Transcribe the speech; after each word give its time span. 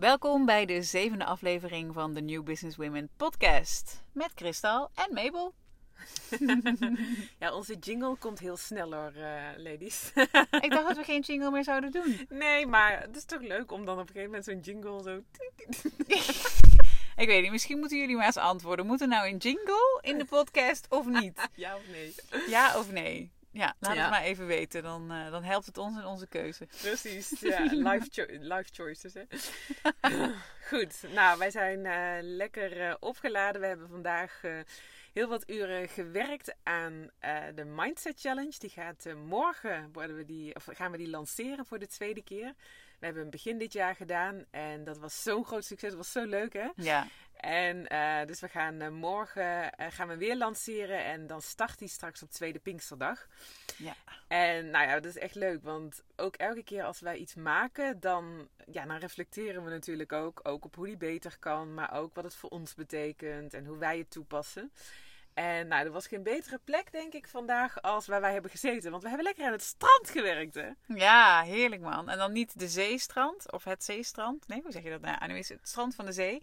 Welkom 0.00 0.44
bij 0.44 0.66
de 0.66 0.82
zevende 0.82 1.24
aflevering 1.24 1.94
van 1.94 2.14
de 2.14 2.20
New 2.20 2.42
Business 2.42 2.76
Women 2.76 3.08
podcast. 3.16 4.02
Met 4.12 4.34
Kristal 4.34 4.90
en 4.94 5.14
Mabel. 5.14 5.54
ja, 7.40 7.54
onze 7.54 7.74
jingle 7.74 8.16
komt 8.16 8.38
heel 8.38 8.56
snel 8.56 8.94
hoor, 8.94 9.12
uh, 9.16 9.42
ladies. 9.56 10.12
Ik 10.60 10.70
dacht 10.70 10.86
dat 10.86 10.96
we 10.96 11.04
geen 11.04 11.20
jingle 11.20 11.50
meer 11.50 11.64
zouden 11.64 11.90
doen. 11.90 12.26
Nee, 12.38 12.66
maar 12.66 13.00
het 13.00 13.16
is 13.16 13.24
toch 13.24 13.40
leuk 13.40 13.72
om 13.72 13.84
dan 13.84 13.98
op 13.98 14.08
een 14.08 14.14
gegeven 14.14 14.30
moment 14.30 14.44
zo'n 14.44 14.60
jingle 14.60 15.02
zo... 15.02 15.22
Ik 17.22 17.26
weet 17.26 17.42
niet, 17.42 17.50
misschien 17.50 17.78
moeten 17.78 17.98
jullie 17.98 18.16
maar 18.16 18.26
eens 18.26 18.36
antwoorden. 18.36 18.86
Moet 18.86 19.00
er 19.00 19.08
nou 19.08 19.28
een 19.28 19.36
jingle 19.36 19.98
in 20.00 20.18
de 20.18 20.24
podcast 20.24 20.86
of 20.88 21.06
niet? 21.06 21.48
Ja 21.54 21.76
of 21.76 21.82
nee? 21.90 22.14
Ja 22.48 22.78
of 22.78 22.92
nee? 22.92 23.30
Ja, 23.52 23.74
laat 23.78 23.96
het 23.96 24.10
maar 24.10 24.22
even 24.22 24.46
weten. 24.46 24.82
Dan, 24.82 25.12
uh, 25.12 25.30
dan 25.30 25.42
helpt 25.42 25.66
het 25.66 25.78
ons 25.78 25.96
in 25.96 26.04
onze 26.04 26.26
keuze. 26.26 26.66
Precies. 26.66 27.40
Ja, 27.40 27.60
life, 27.90 28.06
cho 28.10 28.24
life 28.28 28.68
choices. 28.72 29.14
Hè? 29.14 29.22
Goed. 30.70 31.02
Nou, 31.14 31.38
wij 31.38 31.50
zijn 31.50 31.84
uh, 31.84 32.16
lekker 32.20 32.76
uh, 32.76 32.94
opgeladen. 33.00 33.60
We 33.60 33.66
hebben 33.66 33.88
vandaag 33.88 34.40
heel 35.12 35.28
wat 35.28 35.50
uren 35.50 35.88
gewerkt 35.88 36.54
aan 36.62 37.10
de 37.54 37.64
Mindset 37.64 38.20
Challenge. 38.20 38.54
Die 38.58 38.70
gaat 38.70 39.06
morgen 39.26 39.90
worden 39.92 40.16
we 40.16 40.24
die, 40.24 40.54
of 40.54 40.68
gaan 40.70 40.90
we 40.90 40.96
die 40.96 41.10
lanceren 41.10 41.66
voor 41.66 41.78
de 41.78 41.86
tweede 41.86 42.22
keer. 42.22 42.54
We 42.98 43.06
hebben 43.06 43.22
hem 43.22 43.30
begin 43.30 43.58
dit 43.58 43.72
jaar 43.72 43.94
gedaan 43.94 44.44
en 44.50 44.84
dat 44.84 44.98
was 44.98 45.22
zo'n 45.22 45.44
groot 45.44 45.64
succes. 45.64 45.88
Dat 45.88 45.98
was 45.98 46.12
zo 46.12 46.24
leuk, 46.24 46.52
hè? 46.52 46.68
Ja. 46.76 47.06
En 47.40 47.92
uh, 47.92 48.24
dus 48.26 48.40
we 48.40 48.48
gaan 48.48 48.82
uh, 48.82 48.88
morgen 48.88 49.72
uh, 49.80 49.86
gaan 49.90 50.08
we 50.08 50.16
weer 50.16 50.36
lanceren 50.36 51.04
en 51.04 51.26
dan 51.26 51.42
start 51.42 51.78
hij 51.78 51.88
straks 51.88 52.22
op 52.22 52.30
tweede 52.30 52.58
Pinksterdag. 52.58 53.26
Ja. 53.76 53.94
En 54.28 54.70
nou 54.70 54.88
ja, 54.88 54.94
dat 54.94 55.04
is 55.04 55.18
echt 55.18 55.34
leuk, 55.34 55.62
want 55.62 56.02
ook 56.16 56.36
elke 56.36 56.62
keer 56.62 56.84
als 56.84 57.00
wij 57.00 57.16
iets 57.16 57.34
maken, 57.34 58.00
dan, 58.00 58.48
ja, 58.66 58.86
dan 58.86 58.96
reflecteren 58.96 59.64
we 59.64 59.70
natuurlijk 59.70 60.12
ook, 60.12 60.40
ook 60.42 60.64
op 60.64 60.74
hoe 60.74 60.86
die 60.86 60.96
beter 60.96 61.36
kan, 61.38 61.74
maar 61.74 61.92
ook 61.92 62.14
wat 62.14 62.24
het 62.24 62.34
voor 62.34 62.50
ons 62.50 62.74
betekent 62.74 63.54
en 63.54 63.64
hoe 63.64 63.78
wij 63.78 63.98
het 63.98 64.10
toepassen. 64.10 64.72
En 65.34 65.68
nou, 65.68 65.84
er 65.84 65.92
was 65.92 66.06
geen 66.06 66.22
betere 66.22 66.60
plek, 66.64 66.92
denk 66.92 67.12
ik, 67.12 67.28
vandaag 67.28 67.82
als 67.82 68.06
waar 68.06 68.20
wij 68.20 68.32
hebben 68.32 68.50
gezeten. 68.50 68.90
Want 68.90 69.02
we 69.02 69.08
hebben 69.08 69.26
lekker 69.26 69.46
aan 69.46 69.52
het 69.52 69.62
strand 69.62 70.10
gewerkt, 70.10 70.54
hè? 70.54 70.70
Ja, 70.86 71.42
heerlijk 71.42 71.82
man. 71.82 72.08
En 72.08 72.18
dan 72.18 72.32
niet 72.32 72.58
de 72.58 72.68
zeestrand 72.68 73.52
of 73.52 73.64
het 73.64 73.84
zeestrand. 73.84 74.48
Nee, 74.48 74.62
hoe 74.62 74.72
zeg 74.72 74.82
je 74.82 74.90
dat? 74.90 75.00
Nou, 75.00 75.26
nu 75.26 75.38
is 75.38 75.48
het 75.48 75.68
strand 75.68 75.94
van 75.94 76.04
de 76.04 76.12
zee. 76.12 76.40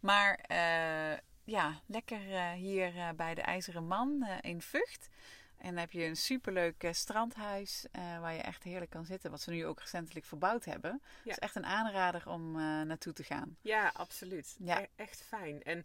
Maar 0.00 0.44
uh, 0.50 1.18
ja, 1.44 1.80
lekker 1.86 2.28
uh, 2.28 2.50
hier 2.52 2.94
uh, 2.94 3.08
bij 3.16 3.34
de 3.34 3.42
IJzeren 3.42 3.86
Man 3.86 4.26
in 4.40 4.62
Vught. 4.62 5.08
En 5.56 5.68
dan 5.68 5.78
heb 5.78 5.92
je 5.92 6.04
een 6.04 6.16
superleuk 6.16 6.88
strandhuis 6.90 7.86
waar 8.20 8.32
je 8.32 8.40
echt 8.40 8.62
heerlijk 8.62 8.90
kan 8.90 9.04
zitten. 9.04 9.30
Wat 9.30 9.40
ze 9.40 9.50
nu 9.50 9.66
ook 9.66 9.80
recentelijk 9.80 10.26
verbouwd 10.26 10.64
hebben. 10.64 10.90
Het 10.90 11.24
ja. 11.24 11.30
is 11.30 11.38
echt 11.38 11.56
een 11.56 11.66
aanrader 11.66 12.28
om 12.28 12.52
naartoe 12.86 13.12
te 13.12 13.24
gaan. 13.24 13.56
Ja, 13.60 13.90
absoluut. 13.94 14.56
Ja. 14.58 14.80
E 14.80 14.86
echt 14.96 15.22
fijn. 15.22 15.62
En 15.62 15.84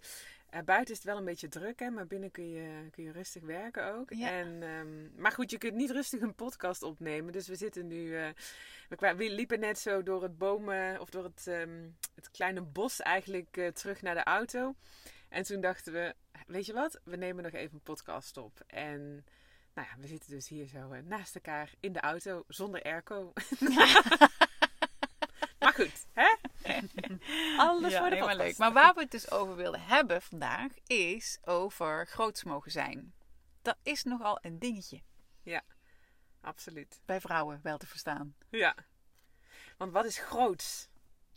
uh, 0.54 0.62
buiten 0.62 0.94
is 0.94 0.98
het 0.98 1.08
wel 1.08 1.18
een 1.18 1.26
beetje 1.26 1.48
druk, 1.48 1.80
hè, 1.80 1.90
maar 1.90 2.08
binnen 2.08 2.32
kun 2.32 2.50
je, 2.50 2.90
kun 2.92 3.04
je 3.04 3.12
rustig 3.12 3.44
werken 3.44 3.94
ook. 3.94 4.14
Ja. 4.14 4.30
En, 4.30 4.64
um, 4.64 5.12
maar 5.18 5.32
goed, 5.32 5.52
je 5.52 5.58
kunt 5.58 5.76
niet 5.76 5.92
rustig 5.92 6.22
een 6.22 6.36
podcast 6.36 6.84
opnemen. 6.84 7.34
Dus 7.34 7.48
we 7.48 7.56
zitten 7.56 7.88
nu. 7.88 8.06
Uh, 8.06 8.28
we, 8.90 9.16
we, 9.16 9.30
liepen 9.30 9.60
net 9.60 9.80
zo 9.80 10.04
door 10.04 10.24
het 10.24 10.38
bomen 10.38 11.00
of 11.00 11.10
door 11.10 11.24
het, 11.24 11.46
um, 11.48 11.98
het 12.16 12.32
kleine 12.32 12.62
bos 12.62 13.02
eigenlijk 13.02 13.58
uh, 13.58 13.68
terug 13.68 14.02
naar 14.02 14.16
de 14.16 14.24
auto. 14.24 14.76
En 15.30 15.44
toen 15.44 15.62
dachten 15.62 15.94
we, 15.94 16.16
weet 16.48 16.66
je 16.66 16.74
wat, 16.74 17.00
we 17.04 17.16
nemen 17.16 17.44
nog 17.44 17.54
even 17.54 17.74
een 17.74 17.82
podcast 17.82 18.38
op. 18.38 18.64
En 18.68 19.26
nou 19.74 19.88
ja, 19.92 20.00
we 20.00 20.08
zitten 20.08 20.30
dus 20.30 20.48
hier 20.48 20.68
zo 20.68 21.02
naast 21.02 21.36
elkaar 21.36 21.74
in 21.80 21.94
de 21.94 22.00
auto 22.00 22.44
zonder 22.48 22.82
airco. 22.82 23.34
maar 25.60 25.74
goed, 25.74 26.06
hè? 26.14 26.36
Alles 27.58 27.92
ja, 27.92 28.00
voor 28.00 28.10
de 28.10 28.16
podcast. 28.16 28.38
leuk. 28.38 28.58
Maar 28.58 28.74
waar 28.74 28.94
we 28.94 29.02
het 29.02 29.12
dus 29.12 29.32
over 29.32 29.56
wilden 29.56 29.82
hebben 29.82 30.22
vandaag 30.22 30.72
is 30.88 31.38
over 31.44 32.08
groots 32.08 32.44
mogen 32.44 32.72
zijn. 32.72 33.14
Dat 33.62 33.78
is 33.84 34.04
nogal 34.04 34.40
een 34.42 34.60
dingetje. 34.60 35.02
Ja, 35.42 35.64
absoluut. 36.42 37.02
Bij 37.06 37.22
vrouwen 37.22 37.60
wel 37.64 37.78
te 37.78 37.88
verstaan. 37.88 38.36
Ja. 38.50 38.76
Want 39.78 39.92
wat 39.92 40.06
is 40.06 40.18
groots? 40.18 40.90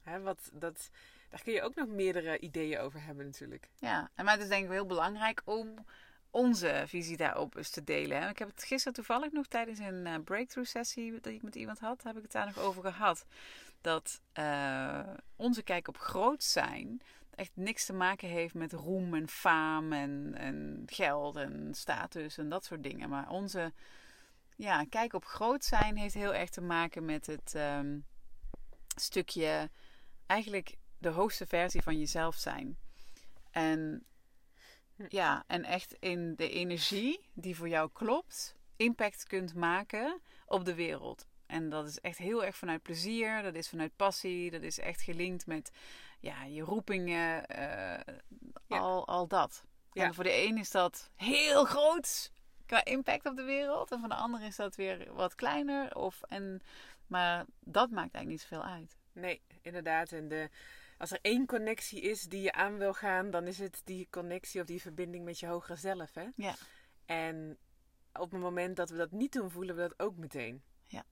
Hè, 0.02 0.20
wat, 0.20 0.50
dat, 0.52 0.90
daar 1.28 1.42
kun 1.42 1.52
je 1.52 1.62
ook 1.62 1.74
nog 1.74 1.88
meerdere 1.88 2.38
ideeën 2.38 2.78
over 2.78 3.04
hebben 3.04 3.24
natuurlijk. 3.24 3.68
Ja, 3.74 4.10
en 4.14 4.24
maar 4.24 4.34
het 4.34 4.42
is 4.42 4.48
denk 4.48 4.64
ik 4.64 4.70
heel 4.70 4.86
belangrijk 4.86 5.42
om 5.44 5.84
onze 6.30 6.84
visie 6.86 7.16
daarop 7.16 7.56
eens 7.56 7.70
te 7.70 7.84
delen. 7.84 8.28
Ik 8.28 8.38
heb 8.38 8.48
het 8.48 8.64
gisteren 8.64 8.92
toevallig 8.92 9.32
nog 9.32 9.46
tijdens 9.46 9.78
een 9.78 10.06
uh, 10.06 10.14
breakthrough 10.24 10.70
sessie 10.70 11.12
dat 11.12 11.32
ik 11.32 11.42
met 11.42 11.54
iemand 11.54 11.78
had, 11.78 12.02
heb 12.02 12.16
ik 12.16 12.22
het 12.22 12.32
daar 12.32 12.46
nog 12.46 12.58
over 12.58 12.82
gehad. 12.82 13.26
Dat 13.80 14.20
uh, 14.38 15.08
onze 15.36 15.62
kijk 15.62 15.88
op 15.88 15.98
groot 15.98 16.42
zijn 16.42 17.02
echt 17.34 17.50
niks 17.54 17.86
te 17.86 17.92
maken 17.92 18.28
heeft 18.28 18.54
met 18.54 18.72
roem 18.72 19.14
en 19.14 19.28
faam 19.28 19.92
en, 19.92 20.34
en 20.34 20.82
geld 20.86 21.36
en 21.36 21.74
status 21.74 22.38
en 22.38 22.48
dat 22.48 22.64
soort 22.64 22.82
dingen. 22.82 23.08
Maar 23.08 23.28
onze 23.28 23.72
ja, 24.56 24.84
kijk 24.84 25.12
op 25.12 25.24
groot 25.24 25.64
zijn 25.64 25.96
heeft 25.96 26.14
heel 26.14 26.34
erg 26.34 26.50
te 26.50 26.60
maken 26.60 27.04
met 27.04 27.26
het 27.26 27.54
um, 27.56 28.06
stukje 28.96 29.70
eigenlijk 30.26 30.76
de 30.98 31.08
hoogste 31.08 31.46
versie 31.46 31.82
van 31.82 31.98
jezelf 31.98 32.34
zijn. 32.34 32.78
En 33.50 34.06
ja, 35.08 35.44
en 35.46 35.64
echt 35.64 35.92
in 35.92 36.34
de 36.36 36.50
energie 36.50 37.20
die 37.34 37.56
voor 37.56 37.68
jou 37.68 37.90
klopt, 37.92 38.56
impact 38.76 39.24
kunt 39.24 39.54
maken 39.54 40.20
op 40.46 40.64
de 40.64 40.74
wereld. 40.74 41.26
En 41.48 41.68
dat 41.68 41.86
is 41.88 42.00
echt 42.00 42.18
heel 42.18 42.44
erg 42.44 42.56
vanuit 42.56 42.82
plezier, 42.82 43.42
dat 43.42 43.54
is 43.54 43.68
vanuit 43.68 43.96
passie, 43.96 44.50
dat 44.50 44.62
is 44.62 44.78
echt 44.78 45.02
gelinkt 45.02 45.46
met 45.46 45.70
ja, 46.20 46.44
je 46.44 46.62
roepingen, 46.62 47.44
uh, 47.50 48.16
ja. 48.66 48.78
al, 48.78 49.06
al 49.06 49.26
dat. 49.26 49.64
Ja. 49.92 50.04
En 50.04 50.14
voor 50.14 50.24
de 50.24 50.44
een 50.46 50.58
is 50.58 50.70
dat 50.70 51.10
heel 51.16 51.64
groot 51.64 52.32
qua 52.66 52.84
impact 52.84 53.26
op 53.26 53.36
de 53.36 53.42
wereld, 53.42 53.92
en 53.92 54.00
voor 54.00 54.08
de 54.08 54.14
ander 54.14 54.42
is 54.42 54.56
dat 54.56 54.76
weer 54.76 55.12
wat 55.12 55.34
kleiner. 55.34 55.96
Of, 55.96 56.22
en, 56.22 56.62
maar 57.06 57.44
dat 57.60 57.90
maakt 57.90 58.14
eigenlijk 58.14 58.28
niet 58.28 58.40
zoveel 58.40 58.64
uit. 58.64 58.96
Nee, 59.12 59.42
inderdaad. 59.62 60.12
En 60.12 60.28
de, 60.28 60.48
als 60.98 61.10
er 61.10 61.18
één 61.22 61.46
connectie 61.46 62.00
is 62.00 62.22
die 62.22 62.42
je 62.42 62.52
aan 62.52 62.78
wil 62.78 62.94
gaan, 62.94 63.30
dan 63.30 63.46
is 63.46 63.58
het 63.58 63.80
die 63.84 64.08
connectie 64.10 64.60
of 64.60 64.66
die 64.66 64.80
verbinding 64.80 65.24
met 65.24 65.38
je 65.38 65.46
hogere 65.46 65.76
zelf. 65.76 66.14
Hè? 66.14 66.26
Ja. 66.34 66.54
En 67.06 67.58
op 68.12 68.30
het 68.30 68.40
moment 68.40 68.76
dat 68.76 68.90
we 68.90 68.96
dat 68.96 69.10
niet 69.10 69.32
doen, 69.32 69.50
voelen 69.50 69.74
we 69.74 69.80
dat 69.80 69.98
ook 69.98 70.16
meteen. 70.16 70.62
Ja, 70.86 71.04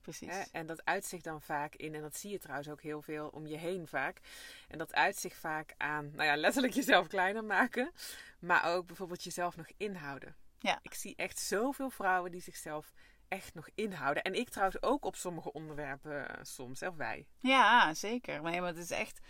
precies. 0.00 0.28
Hè? 0.28 0.42
En 0.52 0.66
dat 0.66 0.84
uitzicht 0.84 1.24
dan 1.24 1.42
vaak 1.42 1.74
in, 1.74 1.94
en 1.94 2.00
dat 2.00 2.16
zie 2.16 2.30
je 2.30 2.38
trouwens 2.38 2.68
ook 2.68 2.82
heel 2.82 3.02
veel 3.02 3.28
om 3.28 3.46
je 3.46 3.56
heen 3.56 3.86
vaak. 3.86 4.20
En 4.68 4.78
dat 4.78 4.94
uitzicht 4.94 5.38
vaak 5.38 5.74
aan, 5.76 6.10
nou 6.14 6.28
ja, 6.28 6.36
letterlijk 6.36 6.74
jezelf 6.80 7.06
kleiner 7.06 7.44
maken, 7.44 7.92
maar 8.38 8.64
ook 8.64 8.86
bijvoorbeeld 8.86 9.24
jezelf 9.24 9.56
nog 9.56 9.66
inhouden. 9.76 10.36
Ja. 10.58 10.78
Ik 10.82 10.94
zie 10.94 11.16
echt 11.16 11.38
zoveel 11.38 11.90
vrouwen 11.90 12.30
die 12.30 12.40
zichzelf 12.40 12.92
echt 13.28 13.54
nog 13.54 13.68
inhouden. 13.74 14.22
En 14.22 14.34
ik 14.34 14.48
trouwens 14.48 14.82
ook 14.82 15.04
op 15.04 15.16
sommige 15.16 15.52
onderwerpen 15.52 16.12
uh, 16.12 16.36
soms, 16.42 16.82
of 16.82 16.96
wij. 16.96 17.26
Ja, 17.38 17.94
zeker. 17.94 18.42
Maar, 18.42 18.52
het 18.52 18.76
is 18.76 18.90
echt, 18.90 19.20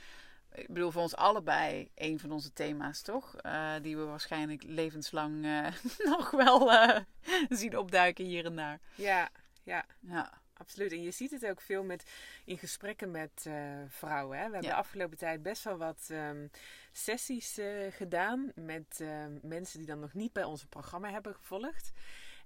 ik 0.53 0.67
bedoel, 0.67 0.91
voor 0.91 1.03
ons 1.03 1.17
allebei 1.17 1.91
een 1.95 2.19
van 2.19 2.33
onze 2.33 2.53
thema's, 2.53 3.03
toch? 3.03 3.35
Uh, 3.43 3.73
die 3.83 3.97
we 3.97 4.05
waarschijnlijk 4.05 4.63
levenslang 4.63 5.45
uh, 5.45 5.67
nog 6.15 6.31
wel 6.31 6.71
zien 7.49 7.79
opduiken 7.79 8.25
hier 8.25 8.45
en 8.45 8.57
daar. 8.57 8.81
Ja, 8.95 9.29
ja. 9.63 9.85
Ja. 10.01 10.40
Absoluut. 10.60 10.93
En 10.93 11.03
je 11.03 11.10
ziet 11.10 11.31
het 11.31 11.47
ook 11.47 11.60
veel 11.60 11.84
met, 11.84 12.10
in 12.44 12.59
gesprekken 12.59 13.10
met 13.10 13.47
vrouwen. 13.88 14.38
Hè? 14.38 14.47
We 14.47 14.53
hebben 14.53 14.71
de 14.71 14.76
afgelopen 14.76 15.19
tijd 15.19 15.43
best 15.43 15.65
wel 15.65 15.76
wat 15.76 16.09
ehm, 16.10 16.47
sessies 16.93 17.59
eh, 17.59 17.93
gedaan 17.93 18.53
met 18.54 19.00
ehm, 19.00 19.38
mensen 19.43 19.78
die 19.78 19.87
dan 19.87 20.00
nog 20.00 20.15
niet 20.15 20.32
bij 20.32 20.44
ons 20.44 20.65
programma 20.65 21.10
hebben 21.10 21.34
gevolgd. 21.34 21.93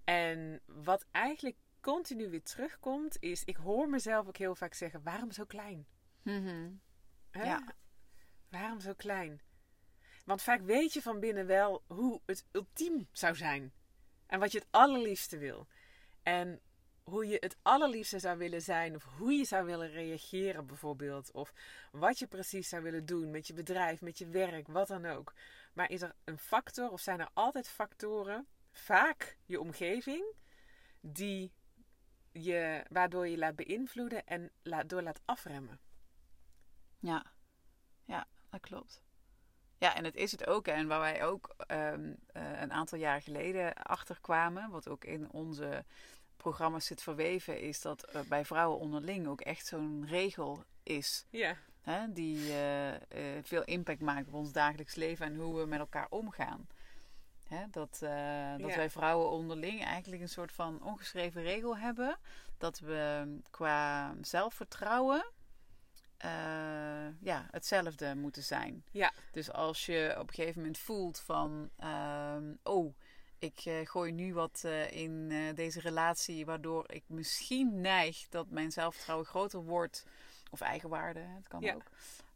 En 0.05 0.61
wat 0.67 1.07
eigenlijk 1.11 1.57
continu 1.81 2.29
weer 2.29 2.43
terugkomt, 2.43 3.17
is 3.21 3.45
ik 3.45 3.57
hoor 3.57 3.89
mezelf 3.89 4.27
ook 4.27 4.37
heel 4.37 4.55
vaak 4.55 4.75
zeggen: 4.75 5.03
waarom 5.03 5.31
zo 5.31 5.45
klein? 5.45 5.87
Mhm. 6.23 6.71
Hè? 7.31 7.45
Ja. 7.45 7.75
Waarom 8.49 8.81
zo 8.81 8.93
klein? 8.93 9.41
Want 10.25 10.43
vaak 10.43 10.61
weet 10.61 10.93
je 10.93 11.03
van 11.03 11.21
binnen 11.21 11.47
wel 11.47 11.83
hoe 11.87 12.21
het 12.27 12.47
ultiem 12.53 13.09
zou 13.13 13.35
zijn. 13.35 13.73
En 14.27 14.41
wat 14.41 14.53
je 14.53 14.59
het 14.59 14.69
allerliefste 14.71 15.39
wil. 15.39 15.67
En 16.23 16.61
hoe 17.05 17.27
je 17.27 17.37
het 17.41 17.57
allerliefste 17.63 18.19
zou 18.19 18.39
willen 18.39 18.63
zijn. 18.63 18.95
Of 18.95 19.05
hoe 19.05 19.33
je 19.33 19.45
zou 19.45 19.65
willen 19.65 19.91
reageren 19.91 20.67
bijvoorbeeld. 20.67 21.31
Of 21.31 21.53
wat 21.93 22.19
je 22.19 22.27
precies 22.27 22.69
zou 22.69 22.83
willen 22.83 23.07
doen 23.07 23.31
met 23.31 23.47
je 23.47 23.55
bedrijf, 23.55 24.01
met 24.01 24.19
je 24.19 24.27
werk, 24.27 24.69
wat 24.69 24.89
dan 24.89 25.07
ook. 25.07 25.33
Maar 25.73 25.91
is 25.91 26.03
er 26.03 26.15
een 26.25 26.39
factor 26.39 26.91
of 26.91 27.01
zijn 27.01 27.21
er 27.21 27.29
altijd 27.33 27.69
factoren, 27.69 28.47
vaak 28.71 29.39
je 29.45 29.61
omgeving, 29.61 30.25
die 31.01 31.53
je, 32.33 32.85
waardoor 32.89 33.29
je 33.29 33.39
laat 33.39 33.57
beïnvloeden 33.57 34.27
en 34.27 34.51
laat, 34.63 34.89
door 34.89 35.03
laat 35.03 35.21
afremmen? 35.25 35.81
Ja. 36.99 37.33
Ja, 38.05 38.27
dat 38.51 38.61
klopt. 38.61 39.03
Ja, 39.79 39.95
en 39.95 40.05
het 40.05 40.17
is 40.17 40.31
het 40.31 40.47
ook. 40.47 40.67
En 40.67 40.87
waar 40.87 41.01
wij 41.01 41.25
ook 41.25 41.55
ehm, 41.57 42.15
eh, 42.27 42.61
een 42.61 42.73
aantal 42.73 42.99
jaar 42.99 43.23
geleden 43.23 43.75
achter 43.75 44.21
kwamen, 44.21 44.71
wat 44.71 44.89
ook 44.89 45.05
in 45.05 45.31
onze 45.31 45.85
programma's 46.51 46.87
zit 46.87 47.03
verweven, 47.03 47.61
is 47.61 47.81
dat 47.81 48.15
er 48.15 48.27
bij 48.29 48.45
vrouwen 48.45 48.79
onderling 48.79 49.27
ook 49.27 49.41
echt 49.41 49.67
zo'n 49.67 50.07
regel 50.09 50.65
is. 50.83 51.27
Ja. 51.31 51.57
hè, 51.83 52.13
die 52.13 52.49
eh, 52.49 52.95
eh, 52.95 53.01
veel 53.43 53.65
impact 53.65 54.01
maakt 54.01 54.29
op 54.29 54.35
ons 54.35 54.53
dagelijks 54.53 54.95
leven 54.95 55.27
en 55.27 55.37
hoe 55.37 55.61
we 55.61 55.67
met 55.67 55.79
elkaar 55.79 56.07
omgaan. 56.11 56.67
Hè, 57.49 57.65
dat 57.71 57.99
dat 58.59 58.75
wij 58.75 58.91
vrouwen 58.91 59.31
onderling 59.31 59.85
eigenlijk 59.85 60.23
een 60.23 60.29
soort 60.29 60.53
van 60.53 60.83
ongeschreven 60.83 61.43
regel 61.43 61.77
hebben. 61.77 62.19
Dat 62.59 62.79
we 62.79 63.27
qua 63.51 64.15
zelfvertrouwen 64.21 65.25
eh, 66.25 67.21
ja, 67.21 67.47
hetzelfde 67.51 68.15
moeten 68.15 68.43
zijn. 68.43 68.85
Ja. 68.91 69.13
Dus 69.33 69.53
als 69.53 69.87
je 69.87 70.15
op 70.19 70.29
een 70.29 70.35
gegeven 70.35 70.61
moment 70.61 70.79
voelt 70.79 71.21
van... 71.21 71.71
ehm, 71.77 72.53
oh, 72.63 72.95
ik 73.45 73.61
eh, 73.65 73.75
gooi 73.87 74.13
nu 74.13 74.35
wat 74.35 74.63
eh, 74.65 74.93
in 74.93 75.29
eh, 75.31 75.55
deze 75.55 75.81
relatie... 75.81 76.47
waardoor 76.47 76.85
ik 76.93 77.03
misschien 77.07 77.81
neig 77.81 78.29
dat 78.29 78.51
mijn 78.51 78.73
zelfvertrouwen 78.73 79.27
groter 79.27 79.63
wordt... 79.63 80.07
of 80.51 80.61
eigenwaarde, 80.61 81.21
het 81.21 81.49
kan 81.49 81.61
Ja. 81.61 81.75
ook... 81.75 81.83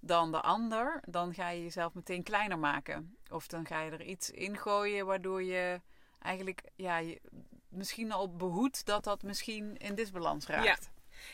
dan 0.01 0.31
de 0.31 0.41
ander, 0.41 1.03
dan 1.07 1.35
ga 1.35 1.49
je 1.49 1.63
jezelf 1.63 1.95
meteen 1.95 2.23
kleiner 2.23 2.59
maken. 2.59 3.17
Of 3.31 3.47
dan 3.47 3.67
ga 3.67 3.81
je 3.81 3.91
er 3.91 4.03
iets 4.03 4.31
in 4.31 4.57
gooien 4.57 5.07
waardoor 5.07 5.43
je 5.43 5.81
eigenlijk... 6.19 6.63
Ja, 6.75 6.97
je, 6.99 7.21
misschien 7.69 8.13
al 8.13 8.37
behoedt 8.37 8.87
dat 8.87 9.05
dat 9.05 9.23
misschien 9.23 9.77
in 9.77 9.95
disbalans 9.95 10.47
raakt. 10.47 10.91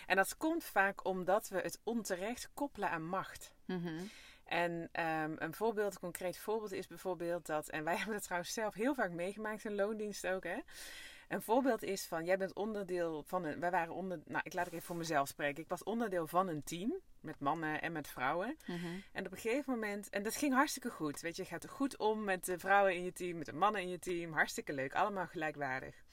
En 0.07 0.17
dat 0.17 0.37
komt 0.37 0.65
vaak 0.65 1.05
omdat 1.05 1.49
we 1.49 1.61
het 1.61 1.81
onterecht 1.83 2.49
koppelen 2.55 2.91
aan 2.91 3.07
macht. 3.07 3.53
Mhm. 3.65 4.03
En 4.45 4.89
ehm, 4.93 5.35
een 5.39 5.55
voorbeeld, 5.55 5.95
een 5.95 6.01
concreet 6.01 6.39
voorbeeld 6.39 6.73
is 6.73 6.87
bijvoorbeeld 6.87 7.47
dat, 7.47 7.69
en 7.69 7.85
wij 7.85 7.97
hebben 7.99 8.15
het 8.15 8.25
trouwens 8.25 8.53
zelf 8.53 8.75
heel 8.75 8.95
vaak 8.95 9.11
meegemaakt 9.11 9.65
in 9.65 9.75
loondienst 9.75 10.27
ook, 10.27 10.45
hè. 10.45 10.59
Een 11.29 11.43
voorbeeld 11.43 11.83
is 11.83 12.07
van, 12.07 12.25
jij 12.25 12.39
bent 12.39 12.55
onderdeel 12.55 13.23
van 13.23 13.45
een, 13.45 13.61
wij 13.61 13.71
waren 13.71 13.95
onder, 13.95 14.21
nou 14.25 14.41
ik 14.45 14.53
laat 14.53 14.65
het 14.65 14.75
even 14.75 14.87
voor 14.87 14.97
mezelf 14.97 15.29
spreken. 15.29 15.63
Ik 15.63 15.69
was 15.69 15.83
onderdeel 15.83 16.27
van 16.27 16.49
een 16.49 16.63
team, 16.65 17.01
met 17.21 17.41
mannen 17.41 17.83
en 17.83 17.93
met 17.93 18.09
vrouwen. 18.09 18.57
Mhm. 18.67 18.87
En 19.13 19.27
op 19.27 19.33
een 19.33 19.39
gegeven 19.39 19.73
moment, 19.73 20.11
en 20.11 20.23
dat 20.23 20.37
ging 20.37 20.55
hartstikke 20.55 20.91
goed. 20.91 21.21
Weet 21.21 21.37
je, 21.37 21.43
je 21.43 21.49
gaat 21.49 21.63
er 21.63 21.69
goed 21.69 21.97
om 21.97 22.25
met 22.25 22.45
de 22.45 22.59
vrouwen 22.59 22.95
in 22.95 23.05
je 23.05 23.13
team, 23.13 23.37
met 23.37 23.47
de 23.47 23.53
mannen 23.53 23.81
in 23.81 23.89
je 23.89 23.99
team. 23.99 24.33
Hartstikke 24.33 24.73
leuk, 24.73 24.95
allemaal 24.95 25.27
gelijkwaardig. 25.27 26.05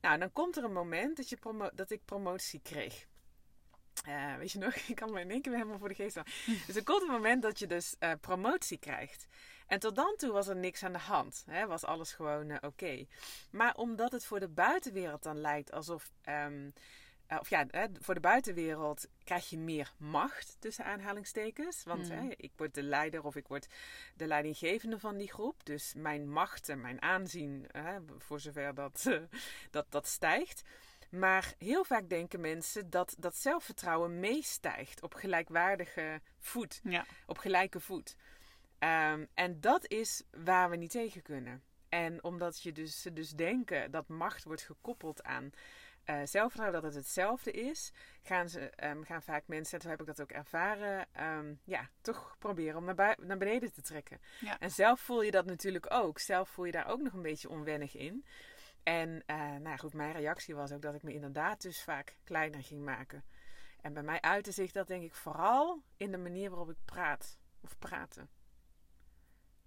Nou, 0.00 0.18
dan 0.18 0.32
komt 0.32 0.56
er 0.56 0.64
een 0.64 0.72
moment 0.72 1.16
dat, 1.16 1.28
je 1.28 1.36
promo 1.36 1.70
dat 1.74 1.90
ik 1.90 2.04
promotie 2.04 2.60
kreeg. 2.62 3.06
Eh, 4.02 4.36
weet 4.36 4.52
je 4.52 4.58
nog, 4.58 4.74
ik 4.92 4.94
kan 4.96 5.12
me 5.12 5.20
in 5.20 5.30
één 5.30 5.42
keer 5.42 5.52
helemaal 5.52 5.78
voor 5.78 5.88
de 5.88 5.94
geest. 5.94 6.18
Dus 6.66 6.76
er 6.76 6.84
komt 6.84 7.02
een 7.02 7.08
moment 7.14 7.42
dat 7.42 7.58
je 7.58 7.66
dus 7.66 7.94
eh, 7.98 8.12
promotie 8.20 8.78
krijgt. 8.78 9.26
En 9.66 9.78
tot 9.78 9.96
dan 9.96 10.14
toe 10.16 10.32
was 10.32 10.48
er 10.48 10.56
niks 10.56 10.82
aan 10.84 10.92
de 10.92 10.98
hand. 10.98 11.42
Hè? 11.46 11.66
Was 11.66 11.84
alles 11.84 12.12
gewoon 12.12 12.50
eh, 12.50 12.56
oké. 12.60 13.06
Maar 13.50 13.74
omdat 13.74 14.12
het 14.12 14.24
voor 14.24 14.40
de 14.40 14.48
buitenwereld 14.48 15.22
dan 15.22 15.40
lijkt 15.40 15.72
alsof... 15.72 16.10
eh, 16.22 16.46
of 17.40 17.48
ja, 17.48 17.66
voor 18.00 18.14
de 18.14 18.20
buitenwereld 18.20 19.06
krijg 19.24 19.50
je 19.50 19.58
meer 19.58 19.92
macht, 19.96 20.56
tussen 20.58 20.84
aanhalingstekens. 20.84 21.82
Want 21.84 22.08
Mm. 22.08 22.10
hè, 22.18 22.28
ik 22.36 22.52
word 22.56 22.74
de 22.74 22.82
leider 22.82 23.24
of 23.24 23.36
ik 23.36 23.48
word 23.48 23.66
de 24.16 24.26
leidinggevende 24.26 24.98
van 24.98 25.16
die 25.16 25.32
groep. 25.32 25.64
Dus 25.64 25.94
mijn 25.96 26.28
macht 26.28 26.68
en 26.68 26.80
mijn 26.80 27.02
aanzien, 27.02 27.66
hè, 27.70 27.98
voor 28.18 28.40
zover 28.40 28.74
dat, 28.74 29.10
dat, 29.70 29.86
dat 29.88 30.06
stijgt. 30.06 30.62
Maar 31.12 31.54
heel 31.58 31.84
vaak 31.84 32.08
denken 32.08 32.40
mensen 32.40 32.90
dat 32.90 33.14
dat 33.18 33.36
zelfvertrouwen 33.36 34.20
meestijgt 34.20 35.02
op 35.02 35.14
gelijkwaardige 35.14 36.20
voet, 36.38 36.80
Ja. 36.84 37.04
op 37.26 37.38
gelijke 37.38 37.80
voet. 37.80 38.16
Ehm, 38.78 39.24
en 39.34 39.60
dat 39.60 39.88
is 39.90 40.22
waar 40.44 40.70
we 40.70 40.76
niet 40.76 40.90
tegen 40.90 41.22
kunnen. 41.22 41.62
En 41.88 42.24
omdat 42.24 42.62
je 42.62 42.72
dus, 42.72 43.00
ze 43.02 43.12
dus 43.12 43.30
denken 43.30 43.90
dat 43.90 44.08
macht 44.08 44.44
wordt 44.44 44.62
gekoppeld 44.62 45.22
aan 45.22 45.50
eh, 46.04 46.20
zelfvertrouwen, 46.24 46.82
dat 46.82 46.94
het 46.94 47.02
hetzelfde 47.04 47.50
is, 47.50 47.92
gaan, 48.22 48.48
ze, 48.48 48.60
ehm, 48.70 49.02
gaan 49.02 49.22
vaak 49.22 49.42
mensen, 49.46 49.76
en 49.78 49.82
zo 49.84 49.88
heb 49.88 50.00
ik 50.00 50.06
dat 50.06 50.20
ook 50.20 50.30
ervaren, 50.30 51.06
ehm, 51.12 51.54
ja, 51.64 51.88
toch 52.00 52.36
proberen 52.38 52.76
om 52.76 52.84
naar, 52.84 53.16
naar 53.20 53.38
beneden 53.38 53.72
te 53.72 53.82
trekken. 53.82 54.20
Ja. 54.40 54.58
En 54.58 54.70
zelf 54.70 55.00
voel 55.00 55.22
je 55.22 55.30
dat 55.30 55.46
natuurlijk 55.46 55.86
ook. 55.94 56.18
Zelf 56.18 56.48
voel 56.48 56.64
je 56.64 56.72
daar 56.72 56.86
ook 56.90 57.00
nog 57.02 57.12
een 57.12 57.22
beetje 57.22 57.48
onwennig 57.48 57.96
in. 57.96 58.24
En 58.82 59.22
eh, 59.26 59.36
nou 59.36 59.68
ja, 59.68 59.76
goed, 59.76 59.94
mijn 59.94 60.12
reactie 60.12 60.54
was 60.54 60.72
ook 60.72 60.82
dat 60.82 60.94
ik 60.94 61.02
me 61.02 61.12
inderdaad 61.12 61.62
dus 61.62 61.82
vaak 61.82 62.16
kleiner 62.24 62.62
ging 62.62 62.84
maken. 62.84 63.24
En 63.80 63.92
bij 63.92 64.02
mij 64.02 64.20
uitte 64.20 64.52
zich 64.52 64.72
dat 64.72 64.86
denk 64.86 65.02
ik 65.02 65.14
vooral 65.14 65.82
in 65.96 66.10
de 66.10 66.18
manier 66.18 66.50
waarop 66.50 66.70
ik 66.70 66.76
praat. 66.84 67.38
Of 67.60 67.78
praten. 67.78 68.28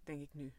Denk 0.04 0.22
ik 0.22 0.30
nu. 0.34 0.54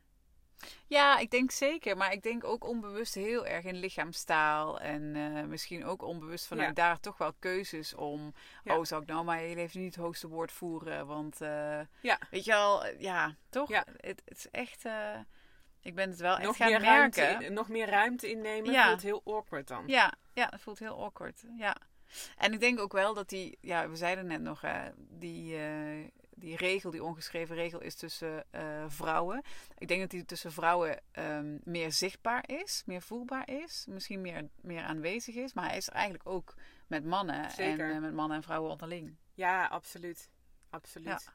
Ja, 0.87 1.19
ik 1.19 1.31
denk 1.31 1.50
zeker. 1.50 1.97
Maar 1.97 2.12
ik 2.12 2.23
denk 2.23 2.44
ook 2.44 2.64
onbewust 2.64 3.14
heel 3.14 3.47
erg 3.47 3.64
in 3.64 3.75
lichaamstaal. 3.76 4.81
En 4.81 5.17
eh, 5.17 5.44
misschien 5.44 5.85
ook 5.85 6.02
onbewust 6.02 6.47
vanuit 6.47 6.69
Ja. 6.69 6.75
daar 6.75 7.00
toch 7.00 7.19
wel 7.19 7.32
keuzes 7.38 7.94
om... 7.94 8.35
Ja. 8.64 8.79
Oh, 8.79 8.85
zou 8.85 9.02
ik 9.02 9.09
nou 9.09 9.25
maar 9.25 9.38
heel 9.38 9.56
even 9.56 9.81
niet 9.81 9.94
het 9.94 10.05
hoogste 10.05 10.29
woord 10.29 10.52
voeren? 10.52 11.06
Want 11.06 11.41
eh, 11.41 11.81
Ja. 12.00 12.19
weet 12.31 12.44
je 12.44 12.50
wel, 12.50 12.85
eh, 12.85 13.00
ja, 13.00 13.35
toch? 13.49 13.69
Het, 13.69 14.23
het 14.25 14.37
is 14.37 14.50
echt... 14.50 14.85
ik 15.87 15.94
ben 15.94 16.11
het 16.11 16.21
wel 16.21 16.37
echt 16.37 16.44
Nog 16.47 16.56
gaan 16.56 16.71
meer, 16.71 16.81
merken. 16.81 17.23
ruimte 17.23 17.44
in, 17.44 17.53
nog 17.53 17.69
meer 17.69 17.88
ruimte 17.88 18.31
innemen 18.31 18.73
Ja. 18.73 18.88
voelt 18.88 19.03
heel 19.03 19.23
awkward 19.25 19.69
dan. 19.69 19.85
Ja, 19.87 20.12
ja, 20.33 20.47
het 20.50 20.61
voelt 20.61 20.79
heel 20.79 21.05
awkward. 21.05 21.44
Ja. 21.56 21.77
En 22.37 22.53
ik 22.53 22.61
denk 22.61 22.79
ook 22.81 22.93
wel 22.93 23.15
dat 23.15 23.29
die, 23.29 23.59
ja, 23.61 23.88
we 23.88 23.97
zeiden 23.97 24.27
net 24.27 24.41
nog, 24.41 24.61
hè, 24.61 24.91
die, 24.97 25.56
eh, 25.59 26.09
die 26.37 26.56
regel, 26.56 26.91
die 26.91 27.05
ongeschreven 27.05 27.56
regel 27.56 27.81
is 27.81 27.94
tussen 27.94 28.44
eh, 28.50 28.85
vrouwen. 28.88 29.43
Ik 29.79 29.88
denk 29.88 30.00
dat 30.00 30.11
die 30.11 30.25
tussen 30.25 30.53
vrouwen 30.53 31.00
ehm, 31.12 31.59
meer 31.65 31.93
zichtbaar 31.93 32.44
is, 32.49 32.83
meer 32.87 33.03
voelbaar 33.03 33.49
is, 33.50 33.87
misschien 33.88 34.21
meer, 34.21 34.49
meer 34.61 34.83
aanwezig 34.83 35.35
is. 35.35 35.53
Maar 35.53 35.69
hij 35.69 35.77
is 35.77 35.88
eigenlijk 35.88 36.29
ook 36.29 36.55
met 36.87 37.05
mannen 37.05 37.50
Zeker. 37.50 37.88
en 37.91 37.94
eh, 37.94 38.00
met 38.00 38.15
mannen 38.15 38.37
en 38.37 38.43
vrouwen 38.43 38.71
onderling. 38.71 39.17
Ja, 39.35 39.67
absoluut. 39.67 40.31
Absoluut. 40.71 41.06
Ja. 41.09 41.35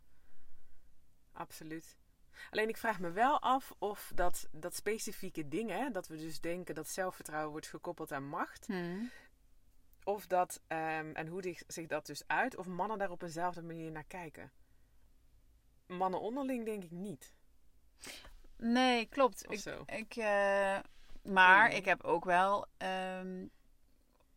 Absoluut. 1.34 1.96
Alleen 2.50 2.70
ik 2.70 2.78
vraag 2.78 3.00
me 3.00 3.12
wel 3.12 3.42
af 3.42 3.74
of 3.78 4.12
dat, 4.16 4.48
dat 4.52 4.76
specifieke 4.76 5.48
dingen, 5.48 5.78
hè, 5.84 5.90
dat 5.92 6.08
we 6.08 6.18
dus 6.18 6.40
denken 6.42 6.76
dat 6.76 6.88
zelfvertrouwen 6.90 7.52
wordt 7.52 7.68
gekoppeld 7.68 8.12
aan 8.12 8.28
macht, 8.28 8.68
of 10.04 10.28
dat, 10.28 10.62
ehm, 10.68 11.12
en 11.14 11.28
hoe 11.28 11.42
die- 11.42 11.64
zich 11.68 11.88
dat 11.88 12.06
dus 12.06 12.24
uit, 12.28 12.56
of 12.58 12.66
mannen 12.66 12.98
daar 12.98 13.12
op 13.12 13.22
eenzelfde 13.22 13.62
manier 13.62 13.92
naar 13.92 14.04
kijken. 14.08 14.52
Mannen 15.88 16.20
onderling 16.20 16.66
denk 16.66 16.84
ik 16.84 16.92
niet. 16.92 17.34
Nee, 18.58 19.06
klopt. 19.06 19.48
Of 19.48 19.54
Ik, 19.54 19.60
zo. 19.60 19.84
ik, 19.86 20.16
eh, 20.16 20.80
maar 21.24 21.68
Hmm. 21.68 21.76
ik 21.78 21.86
heb 21.86 22.04
ook 22.04 22.26
wel 22.26 22.66
ehm, 22.78 23.46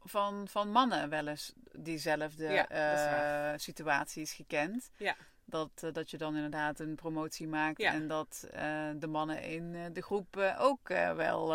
van, 0.00 0.48
van 0.48 0.70
mannen 0.70 1.08
wel 1.08 1.26
eens 1.26 1.52
diezelfde 1.78 2.44
Ja, 2.48 2.68
eh, 3.52 3.58
situaties 3.58 4.32
gekend. 4.32 4.90
Ja. 4.96 5.16
Dat, 5.46 5.70
eh, 5.74 5.92
dat 5.92 6.10
je 6.10 6.16
dan 6.16 6.34
inderdaad 6.34 6.78
een 6.80 6.94
promotie 6.94 7.48
maakt 7.48 7.80
Ja. 7.80 7.92
en 7.92 8.08
dat 8.08 8.48
eh, 8.52 8.88
de 8.96 9.06
mannen 9.06 9.42
in 9.42 9.74
eh, 9.74 9.80
de 9.92 10.02
groep 10.02 10.54
ook 10.58 10.88
wel 11.16 11.54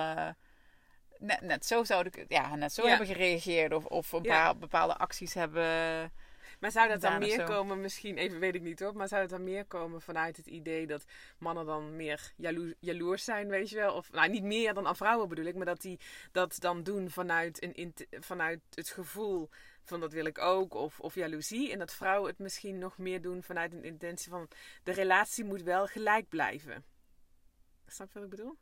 net, 1.17 1.41
net 1.41 1.65
zo 1.65 1.83
zouden 1.83 2.11
ja, 2.27 2.55
net 2.55 2.73
zo 2.73 2.81
Ja. 2.83 2.89
hebben 2.89 3.07
gereageerd 3.07 3.73
of, 3.73 3.85
of 3.85 4.11
een 4.11 4.21
paar 4.21 4.57
bepaalde 4.57 4.97
acties 4.97 5.33
hebben. 5.33 6.11
Maar 6.59 6.71
zou 6.71 6.87
dat 6.87 7.01
dan 7.01 7.19
meer 7.19 7.43
komen, 7.43 7.81
misschien, 7.81 8.17
even 8.17 8.39
weet 8.39 8.55
ik 8.55 8.61
niet 8.61 8.79
hoor, 8.79 8.95
maar 8.95 9.07
zou 9.07 9.21
het 9.21 9.29
dan 9.29 9.43
meer 9.43 9.65
komen 9.65 10.01
vanuit 10.01 10.37
het 10.37 10.47
idee 10.47 10.87
dat 10.87 11.05
mannen 11.37 11.65
dan 11.65 11.95
meer 11.95 12.33
jaloers, 12.35 12.73
jaloers 12.79 13.23
zijn, 13.23 13.47
weet 13.47 13.69
je 13.69 13.75
wel? 13.75 13.93
Of 13.93 14.11
nou, 14.11 14.29
niet 14.29 14.43
meer 14.43 14.73
dan 14.73 14.87
aan 14.87 14.95
vrouwen 14.95 15.29
bedoel 15.29 15.45
ik, 15.45 15.55
maar 15.55 15.65
dat 15.65 15.81
die 15.81 15.99
dat 16.31 16.59
dan 16.59 16.83
doen 16.83 17.09
vanuit, 17.09 17.63
een, 17.63 17.93
vanuit 18.19 18.61
het 18.73 18.89
gevoel 18.89 19.49
van 19.83 19.99
dat 19.99 20.13
wil 20.13 20.25
ik 20.25 20.37
ook, 20.37 20.73
of, 20.73 20.99
of 20.99 21.15
jaloezie. 21.15 21.71
En 21.71 21.79
dat 21.79 21.93
vrouwen 21.93 22.29
het 22.29 22.39
misschien 22.39 22.77
nog 22.77 22.97
meer 22.97 23.21
doen 23.21 23.43
vanuit 23.43 23.73
een 23.73 23.83
intentie 23.83 24.29
van 24.29 24.47
de 24.83 24.91
relatie 24.91 25.43
moet 25.43 25.63
wel 25.63 25.87
gelijk 25.87 26.29
blijven. 26.29 26.85
Snap 27.87 28.07
je 28.07 28.13
wat 28.13 28.23
ik 28.23 28.29
bedoel? 28.29 28.57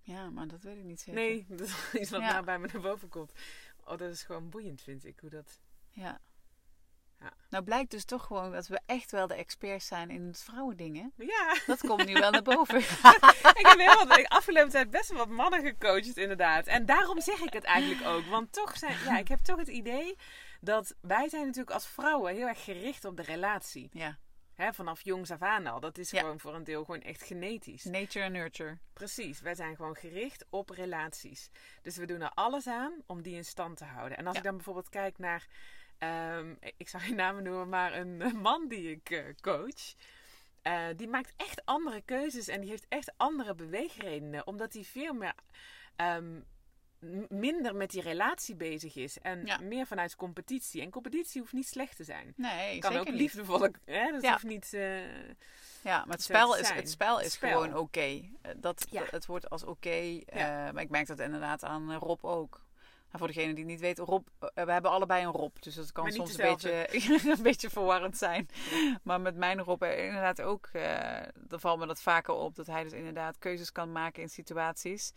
Ja, 0.00 0.30
maar 0.30 0.48
dat 0.48 0.62
weet 0.62 0.76
ik 0.76 0.84
niet 0.84 1.00
zeker. 1.00 1.20
Nee, 1.20 1.46
dat 1.48 1.60
is 1.60 1.92
iets 1.92 2.10
wat 2.10 2.20
Ja. 2.20 2.32
nou 2.32 2.44
bij 2.44 2.58
me 2.58 2.68
naar 2.72 2.82
boven 2.82 3.08
komt. 3.08 3.32
Oh, 3.84 3.98
dat 3.98 4.10
is 4.10 4.22
gewoon 4.22 4.50
boeiend, 4.50 4.82
vind 4.82 5.04
ik. 5.04 5.20
Hoe 5.20 5.30
dat... 5.30 5.60
Ja. 5.90 6.20
Ja. 7.20 7.32
Nou 7.50 7.64
blijkt 7.64 7.90
dus 7.90 8.04
toch 8.04 8.24
gewoon 8.26 8.52
dat 8.52 8.66
we 8.66 8.80
echt 8.86 9.10
wel 9.10 9.26
de 9.26 9.34
experts 9.34 9.86
zijn 9.86 10.10
in 10.10 10.26
het 10.26 10.42
vrouwendingen. 10.42 11.12
Ja, 11.16 11.56
Dat 11.66 11.80
komt 11.80 12.06
nu 12.06 12.12
wel 12.12 12.30
naar 12.30 12.42
boven. 12.42 12.78
ik 13.60 13.66
heb 13.66 13.78
heel 13.78 14.06
wat, 14.06 14.28
afgelopen 14.28 14.70
tijd 14.70 14.90
best 14.90 15.08
wel 15.08 15.18
wat 15.18 15.28
mannen 15.28 15.60
gecoacht, 15.64 16.16
inderdaad. 16.16 16.66
En 16.66 16.86
daarom 16.86 17.20
zeg 17.20 17.40
ik 17.40 17.52
het 17.52 17.64
eigenlijk 17.64 18.06
ook. 18.06 18.24
Want 18.24 18.52
toch 18.52 18.76
zijn, 18.78 18.96
ja, 19.04 19.18
ik 19.18 19.28
heb 19.28 19.38
toch 19.40 19.58
het 19.58 19.68
idee 19.68 20.16
dat 20.60 20.94
wij 21.00 21.28
zijn 21.28 21.44
natuurlijk 21.44 21.70
als 21.74 21.86
vrouwen 21.88 22.34
heel 22.34 22.46
erg 22.46 22.64
gericht 22.64 23.04
op 23.04 23.16
de 23.16 23.22
relatie. 23.22 23.88
ja, 23.92 24.72
vanaf 24.72 25.00
jongs 25.04 25.30
af 25.30 25.42
aan 25.42 25.66
al. 25.66 25.80
Dat 25.80 25.98
is 25.98 26.10
Ja. 26.10 26.20
gewoon 26.20 26.40
voor 26.40 26.54
een 26.54 26.64
deel 26.64 26.84
gewoon 26.84 27.02
echt 27.02 27.22
genetisch. 27.22 27.84
nature 27.84 28.24
en 28.24 28.32
nurture. 28.32 28.78
Precies, 28.92 29.40
wij 29.40 29.54
zijn 29.54 29.76
gewoon 29.76 29.96
gericht 29.96 30.44
op 30.50 30.70
relaties. 30.70 31.50
Dus 31.82 31.96
we 31.96 32.06
doen 32.06 32.20
er 32.20 32.30
alles 32.34 32.66
aan 32.66 32.92
om 33.06 33.22
die 33.22 33.36
in 33.36 33.44
stand 33.44 33.76
te 33.76 33.84
houden. 33.84 34.18
En 34.18 34.24
als 34.24 34.32
Ja. 34.32 34.38
ik 34.40 34.46
dan 34.46 34.54
bijvoorbeeld 34.56 34.88
kijk 34.88 35.18
naar, 35.18 35.46
ehm, 35.98 36.54
ik 36.76 36.88
zou 36.88 37.02
geen 37.02 37.14
namen 37.16 37.42
noemen, 37.42 37.68
maar 37.68 37.94
een 38.00 38.16
man 38.42 38.68
die 38.68 38.90
ik 38.90 39.10
eh, 39.10 39.24
coach. 39.40 39.94
eh, 40.62 40.86
die 40.96 41.08
maakt 41.08 41.32
echt 41.36 41.64
andere 41.64 42.00
keuzes 42.04 42.48
en 42.48 42.60
die 42.60 42.70
heeft 42.70 42.86
echt 42.88 43.12
andere 43.16 43.54
beweegredenen. 43.54 44.46
Omdat 44.46 44.72
hij 44.72 44.84
veel 44.84 45.12
meer 45.14 45.34
ehm, 45.96 46.40
minder 47.28 47.76
met 47.76 47.90
die 47.90 48.02
relatie 48.02 48.54
bezig 48.56 48.94
is. 48.96 49.18
En 49.18 49.46
Ja. 49.46 49.58
meer 49.58 49.86
vanuit 49.86 50.16
competitie. 50.16 50.82
En 50.82 50.90
competitie 50.90 51.40
hoeft 51.40 51.52
niet 51.52 51.66
slecht 51.68 51.96
te 51.96 52.04
zijn. 52.04 52.32
Nee, 52.36 52.78
kan 52.78 52.92
zeker 52.92 53.08
ook 53.08 53.14
liefdevol. 53.14 53.60
Hè? 53.84 54.10
Dat 54.12 54.22
Ja. 54.22 54.30
hoeft 54.30 54.44
niet... 54.44 54.72
eh, 54.72 55.04
Ja, 55.82 56.04
maar 56.04 56.14
het 56.16 56.22
spel 56.22 56.56
is, 56.56 56.68
het 56.70 56.90
spel 56.90 57.20
is 57.20 57.32
spel. 57.32 57.50
gewoon 57.60 57.76
oké. 57.76 58.20
Dat, 58.56 58.86
Ja. 58.90 59.00
dat- 59.00 59.10
het 59.10 59.26
wordt 59.26 59.50
als 59.50 59.64
oké. 59.64 60.20
maar 60.72 60.80
ik 60.80 60.90
merk 60.90 61.06
dat 61.06 61.18
inderdaad 61.18 61.64
aan 61.64 61.94
Rob 61.94 62.24
ook. 62.24 62.64
En 63.10 63.18
voor 63.18 63.26
degene 63.26 63.54
die 63.54 63.62
het 63.64 63.72
niet 63.72 63.80
weet, 63.80 63.98
Rob, 63.98 64.26
eh, 64.54 64.64
we 64.64 64.72
hebben 64.72 64.90
allebei 64.90 65.24
een 65.24 65.32
Rob. 65.32 65.56
Dus 65.60 65.74
dat 65.74 65.92
kan 65.92 66.12
soms 66.12 66.38
een 66.38 66.46
beetje, 66.50 66.88
een 67.36 67.42
beetje 67.42 67.70
verwarrend 67.70 68.16
zijn. 68.16 68.48
Maar 69.02 69.20
met 69.20 69.36
mijn 69.36 69.60
Rob 69.60 69.82
eh, 69.82 70.04
inderdaad 70.04 70.40
ook. 70.42 70.66
eh 70.72 71.22
dan 71.34 71.60
valt 71.60 71.78
me 71.78 71.86
dat 71.86 72.00
vaker 72.02 72.34
op. 72.34 72.54
Dat 72.54 72.66
hij 72.66 72.82
dus 72.82 72.92
inderdaad 72.92 73.38
keuzes 73.38 73.72
kan 73.72 73.92
maken 73.92 74.22
in 74.22 74.28
situaties. 74.28 75.12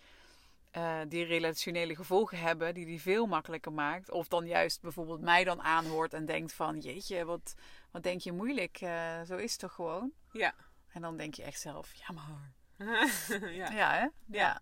eh, 0.71 0.99
die 1.07 1.25
relationele 1.25 1.95
gevolgen 1.95 2.39
hebben, 2.39 2.73
die 2.73 2.85
hij 2.87 2.99
veel 2.99 3.25
makkelijker 3.25 3.73
maakt. 3.73 4.11
Of 4.11 4.27
dan 4.27 4.45
juist 4.47 4.81
bijvoorbeeld 4.81 5.21
mij 5.21 5.43
dan 5.43 5.61
aanhoort 5.61 6.13
en 6.13 6.25
denkt 6.25 6.53
van... 6.53 6.79
Jeetje, 6.79 7.25
wat, 7.25 7.55
wat 7.91 8.03
denk 8.03 8.21
je 8.21 8.31
moeilijk? 8.31 8.77
Eh, 8.81 9.21
zo 9.27 9.35
is 9.35 9.51
het 9.51 9.59
toch 9.59 9.73
gewoon? 9.73 10.11
Ja. 10.31 10.53
En 10.91 11.01
dan 11.01 11.17
denk 11.17 11.33
je 11.33 11.43
echt 11.43 11.59
zelf, 11.59 11.93
ja 11.93 12.13
maar. 12.13 12.53
ja. 13.61 13.71
Ja, 13.71 13.91
hè? 13.93 13.99
Ja. 13.99 14.11
ja 14.25 14.61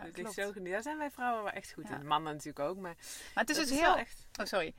Dus 0.00 0.08
ik 0.08 0.14
klopt. 0.14 0.34
zo, 0.34 0.52
daar 0.62 0.82
zijn 0.82 0.98
wij 0.98 1.10
vrouwen 1.10 1.42
wel 1.44 1.52
echt 1.52 1.72
goed 1.72 1.88
Ja. 1.88 1.96
in. 1.98 2.06
Mannen 2.06 2.32
natuurlijk 2.32 2.58
ook, 2.68 2.76
maar 2.76 2.94
Maar 3.34 3.44
het 3.44 3.50
is 3.50 3.56
dat 3.56 3.68
dus 3.68 3.78
heel... 3.78 3.96
echt... 3.96 4.26
Oh, 4.40 4.46
sorry. 4.46 4.74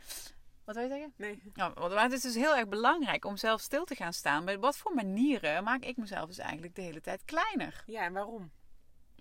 Wat 0.64 0.76
wil 0.76 0.84
je 0.84 0.90
zeggen? 0.90 1.14
Nee. 1.18 1.42
Ja, 1.54 1.74
want- 1.74 1.94
maar 1.94 2.04
het 2.04 2.12
is 2.12 2.22
dus 2.22 2.36
heel 2.36 2.56
erg 2.56 2.68
belangrijk 2.68 3.26
om 3.26 3.38
zelf 3.38 3.62
stil 3.62 3.86
te 3.86 3.96
gaan 3.96 4.14
staan. 4.14 4.46
Bij 4.46 4.60
wat 4.60 4.78
voor 4.78 4.94
manieren 4.94 5.64
maak 5.64 5.84
ik 5.84 5.98
mezelf 5.98 6.28
dus 6.28 6.38
eigenlijk 6.38 6.76
de 6.76 6.82
hele 6.82 7.02
tijd 7.02 7.26
kleiner? 7.26 7.84
Ja, 7.86 8.02
en 8.04 8.14
waarom? 8.14 8.52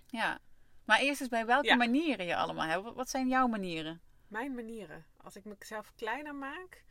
Ja. 0.07 0.39
Maar 0.85 0.99
eerst 0.99 1.21
eens 1.21 1.29
bij 1.29 1.45
welke 1.45 1.67
Ja. 1.67 1.75
manieren 1.75 2.25
je 2.25 2.35
allemaal 2.35 2.67
hebt. 2.67 2.95
Wat 2.95 3.09
zijn 3.09 3.27
jouw 3.27 3.47
manieren? 3.47 4.01
Mijn 4.27 4.55
manieren. 4.55 5.05
Als 5.17 5.35
ik 5.35 5.43
mezelf 5.45 5.91
kleiner 5.95 6.35
maak, 6.35 6.83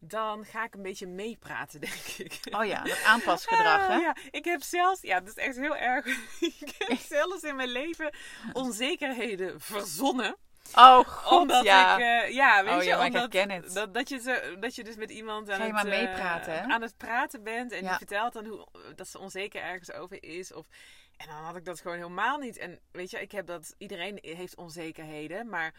dan 0.00 0.44
ga 0.44 0.64
ik 0.64 0.74
een 0.74 0.82
beetje 0.82 1.06
meepraten, 1.06 1.80
denk 1.90 2.06
ik. 2.18 2.40
Oh 2.50 2.64
ja, 2.64 2.82
dat 2.82 3.02
aanpasgedrag, 3.02 3.86
hè? 3.86 3.94
Ah, 3.94 4.00
ja, 4.00 4.16
ik 4.30 4.44
heb 4.44 4.62
zelfs, 4.62 5.00
ja, 5.02 5.20
dat 5.20 5.28
is 5.28 5.44
echt 5.44 5.56
heel 5.56 5.76
erg. 5.76 6.06
ik 6.60 6.74
heb 6.78 6.98
zelfs 6.98 7.42
in 7.42 7.56
mijn 7.56 7.68
leven 7.68 8.14
onzekerheden 8.52 9.60
verzonnen. 9.60 10.36
Oh 10.74 10.98
god, 10.98 11.40
omdat 11.40 11.64
ja. 11.64 11.94
ik, 11.94 12.00
eh, 12.00 12.34
ja, 12.34 12.64
weet 12.64 12.74
Oh 12.74 12.82
je, 12.82 12.88
ja, 12.88 13.04
ik 13.04 13.14
omdat, 13.14 13.32
het. 13.32 13.74
Dat, 13.74 13.94
dat, 13.94 14.08
je 14.08 14.56
dat 14.60 14.74
je 14.74 14.84
dus 14.84 14.96
met 14.96 15.10
iemand 15.10 15.50
aan, 15.50 15.66
je 15.66 15.74
het, 15.74 16.46
eh, 16.46 16.54
hè? 16.54 16.62
aan 16.62 16.82
het 16.82 16.96
praten 16.96 17.42
bent 17.42 17.72
en 17.72 17.82
Ja. 17.82 17.88
die 17.88 17.96
vertelt 17.96 18.32
dan 18.32 18.46
hoe, 18.46 18.66
dat 18.94 19.08
ze 19.08 19.18
onzeker 19.18 19.62
ergens 19.62 19.92
over 19.92 20.22
is. 20.22 20.52
Of, 20.52 20.66
en 21.16 21.26
dan 21.26 21.36
had 21.36 21.56
ik 21.56 21.64
dat 21.64 21.80
gewoon 21.80 21.96
helemaal 21.96 22.38
niet. 22.38 22.56
En 22.58 22.80
weet 22.92 23.10
je, 23.10 23.20
ik 23.20 23.32
heb 23.32 23.46
dat, 23.46 23.74
iedereen 23.78 24.18
heeft 24.22 24.56
onzekerheden, 24.56 25.48
maar... 25.48 25.74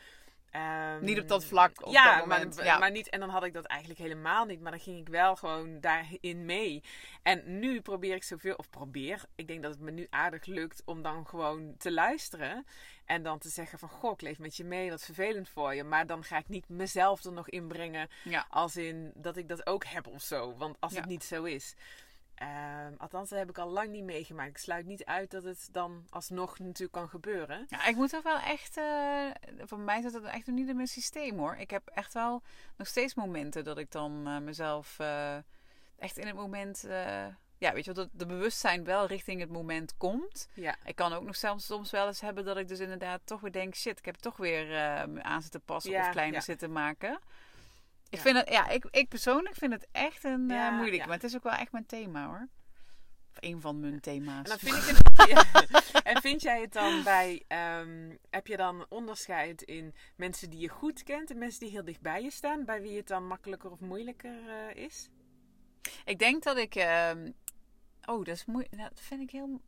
ehm, 0.51 1.03
Niet 1.03 1.20
op 1.20 1.27
dat 1.27 1.43
vlak, 1.43 1.86
op 1.86 1.91
ja, 1.91 2.17
dat. 2.17 2.25
Maar, 2.25 2.63
ja. 2.65 2.77
maar 2.77 2.91
niet. 2.91 3.10
En 3.10 3.20
dan 3.20 3.29
had 3.29 3.43
ik 3.43 3.53
dat 3.53 3.65
eigenlijk 3.65 4.00
helemaal 4.00 4.46
niet. 4.46 4.62
Maar 4.62 4.72
dan 4.72 4.79
ging 4.79 5.00
ik 5.00 5.10
wel 5.10 5.36
gewoon 5.36 5.79
daarin 5.79 6.46
mee. 6.46 6.84
En 7.24 7.60
nu 7.60 7.81
probeer 7.81 8.15
ik 8.15 8.24
zoveel, 8.24 8.55
of 8.55 8.70
probeer, 8.70 9.24
ik 9.36 9.48
denk 9.48 9.62
dat 9.62 9.72
het 9.72 9.81
me 9.81 9.91
nu 9.91 10.08
aardig 10.10 10.46
lukt 10.46 10.81
om 10.86 11.01
dan 11.01 11.27
gewoon 11.27 11.75
te 11.77 11.91
luisteren. 11.91 12.65
En 13.05 13.24
dan 13.24 13.39
te 13.39 13.50
zeggen 13.50 13.79
van, 13.79 13.89
goh, 13.89 14.12
ik 14.12 14.22
leef 14.22 14.39
met 14.39 14.58
je 14.58 14.63
mee, 14.63 14.89
wat 14.89 15.03
vervelend 15.05 15.50
voor 15.50 15.75
je. 15.75 15.84
Maar 15.84 16.08
dan 16.08 16.24
ga 16.24 16.38
ik 16.38 16.48
niet 16.48 16.70
mezelf 16.70 17.24
er 17.24 17.31
nog 17.31 17.50
inbrengen 17.50 18.10
ja. 18.24 18.46
als 18.50 18.75
in 18.75 19.12
dat 19.15 19.38
ik 19.38 19.48
dat 19.48 19.65
ook 19.67 19.86
heb 19.86 20.08
of 20.08 20.22
zo. 20.22 20.55
Want 20.58 20.77
als 20.79 20.93
Ja. 20.93 21.00
het 21.00 21.10
niet 21.10 21.24
zo 21.24 21.43
is. 21.43 21.75
Ehm, 22.35 22.93
althans, 22.97 23.29
dat 23.29 23.39
heb 23.39 23.50
ik 23.50 23.57
al 23.57 23.69
lang 23.69 23.89
niet 23.89 24.03
meegemaakt. 24.03 24.50
Ik 24.50 24.57
sluit 24.57 24.85
niet 24.85 25.05
uit 25.05 25.31
dat 25.31 25.43
het 25.43 25.67
dan 25.71 26.05
alsnog 26.09 26.59
natuurlijk 26.59 26.91
kan 26.91 27.09
gebeuren. 27.09 27.65
Ja, 27.69 27.85
ik 27.88 27.95
moet 27.95 28.13
er 28.13 28.21
wel 28.23 28.39
echt. 28.39 28.77
eh, 28.77 29.29
voor 29.57 29.79
mij 29.79 30.01
zit 30.01 30.13
dat 30.13 30.23
echt 30.23 30.47
nog 30.47 30.55
niet 30.55 30.67
in 30.69 30.75
mijn 30.75 30.88
systeem 30.88 31.38
hoor. 31.38 31.55
Ik 31.55 31.69
heb 31.69 31.88
echt 31.88 32.13
wel 32.13 32.41
nog 32.77 32.88
steeds 32.88 33.13
momenten 33.13 33.63
dat 33.63 33.77
ik 33.77 33.91
dan 33.91 34.27
eh, 34.27 34.38
mezelf 34.38 35.00
eh, 35.00 35.35
echt 35.97 36.17
in 36.17 36.27
het 36.27 36.35
moment. 36.35 36.85
ja, 37.57 37.73
weet 37.73 37.85
je 37.85 37.93
wel, 37.93 38.03
dat 38.03 38.09
de 38.19 38.25
bewustzijn 38.25 38.83
wel 38.83 39.05
richting 39.07 39.39
het 39.39 39.51
moment 39.51 39.97
komt. 39.97 40.47
Ja. 40.53 40.75
Ik 40.85 40.95
kan 40.95 41.13
ook 41.13 41.23
nog 41.23 41.35
zelfs 41.35 41.65
soms 41.65 41.91
wel 41.91 42.07
eens 42.07 42.21
hebben 42.21 42.45
dat 42.45 42.57
ik 42.57 42.67
dus 42.67 42.79
inderdaad 42.79 43.21
toch 43.23 43.39
weer 43.41 43.51
denk: 43.51 43.75
shit, 43.75 44.00
ik 44.00 44.05
heb 44.05 44.15
toch 44.15 44.38
weer 44.38 44.77
aan 45.21 45.41
zitten 45.41 45.61
passen 45.61 45.91
Ja, 45.91 46.00
of 46.05 46.09
kleiner 46.09 46.35
ja. 46.35 46.41
zitten 46.41 46.71
maken. 46.71 47.19
Ik 48.11 48.19
vind 48.19 48.37
het, 48.37 48.49
ja, 48.49 48.69
ik, 48.69 48.85
ik 48.91 49.09
persoonlijk 49.09 49.55
vind 49.55 49.73
het 49.73 49.87
echt 49.91 50.23
een 50.23 50.49
eh, 50.49 50.55
Ja, 50.55 50.69
moeilijk. 50.69 51.05
Maar 51.05 51.13
het 51.15 51.23
is 51.23 51.35
ook 51.35 51.43
wel 51.43 51.53
echt 51.53 51.71
mijn 51.71 51.85
thema 51.85 52.25
hoor. 52.25 52.47
Of 53.31 53.37
een 53.39 53.61
van 53.61 53.79
mijn 53.79 53.99
thema's. 53.99 54.37
En 54.37 54.43
dan 54.43 54.59
vind 54.59 54.75
ik 54.75 54.83
het. 54.83 55.89
En 56.03 56.21
vind 56.21 56.41
jij 56.41 56.61
het 56.61 56.73
dan 56.73 57.03
bij. 57.03 57.43
ehm, 57.47 58.15
heb 58.29 58.47
je 58.47 58.57
dan 58.57 58.85
onderscheid 58.89 59.61
in 59.61 59.95
mensen 60.15 60.49
die 60.49 60.59
je 60.59 60.69
goed 60.69 61.03
kent 61.03 61.31
en 61.31 61.37
mensen 61.37 61.59
die 61.59 61.69
heel 61.69 61.85
dicht 61.85 62.01
bij 62.01 62.21
je 62.23 62.31
staan? 62.31 62.65
Bij 62.65 62.81
wie 62.81 62.97
het 62.97 63.07
dan 63.07 63.27
makkelijker 63.27 63.71
of 63.71 63.79
moeilijker 63.79 64.49
eh, 64.49 64.83
is? 64.83 65.09
Ik 66.05 66.19
denk 66.19 66.43
dat 66.43 66.57
ik. 66.57 66.75
ehm, 66.75 67.31
oh, 68.05 68.25
dat 68.25 68.35
is 68.35 68.45
moeilijk. 68.45 68.75
Nou, 68.75 68.89
dat 68.89 69.01
vind 69.01 69.21
ik 69.21 69.31
heel. 69.31 69.61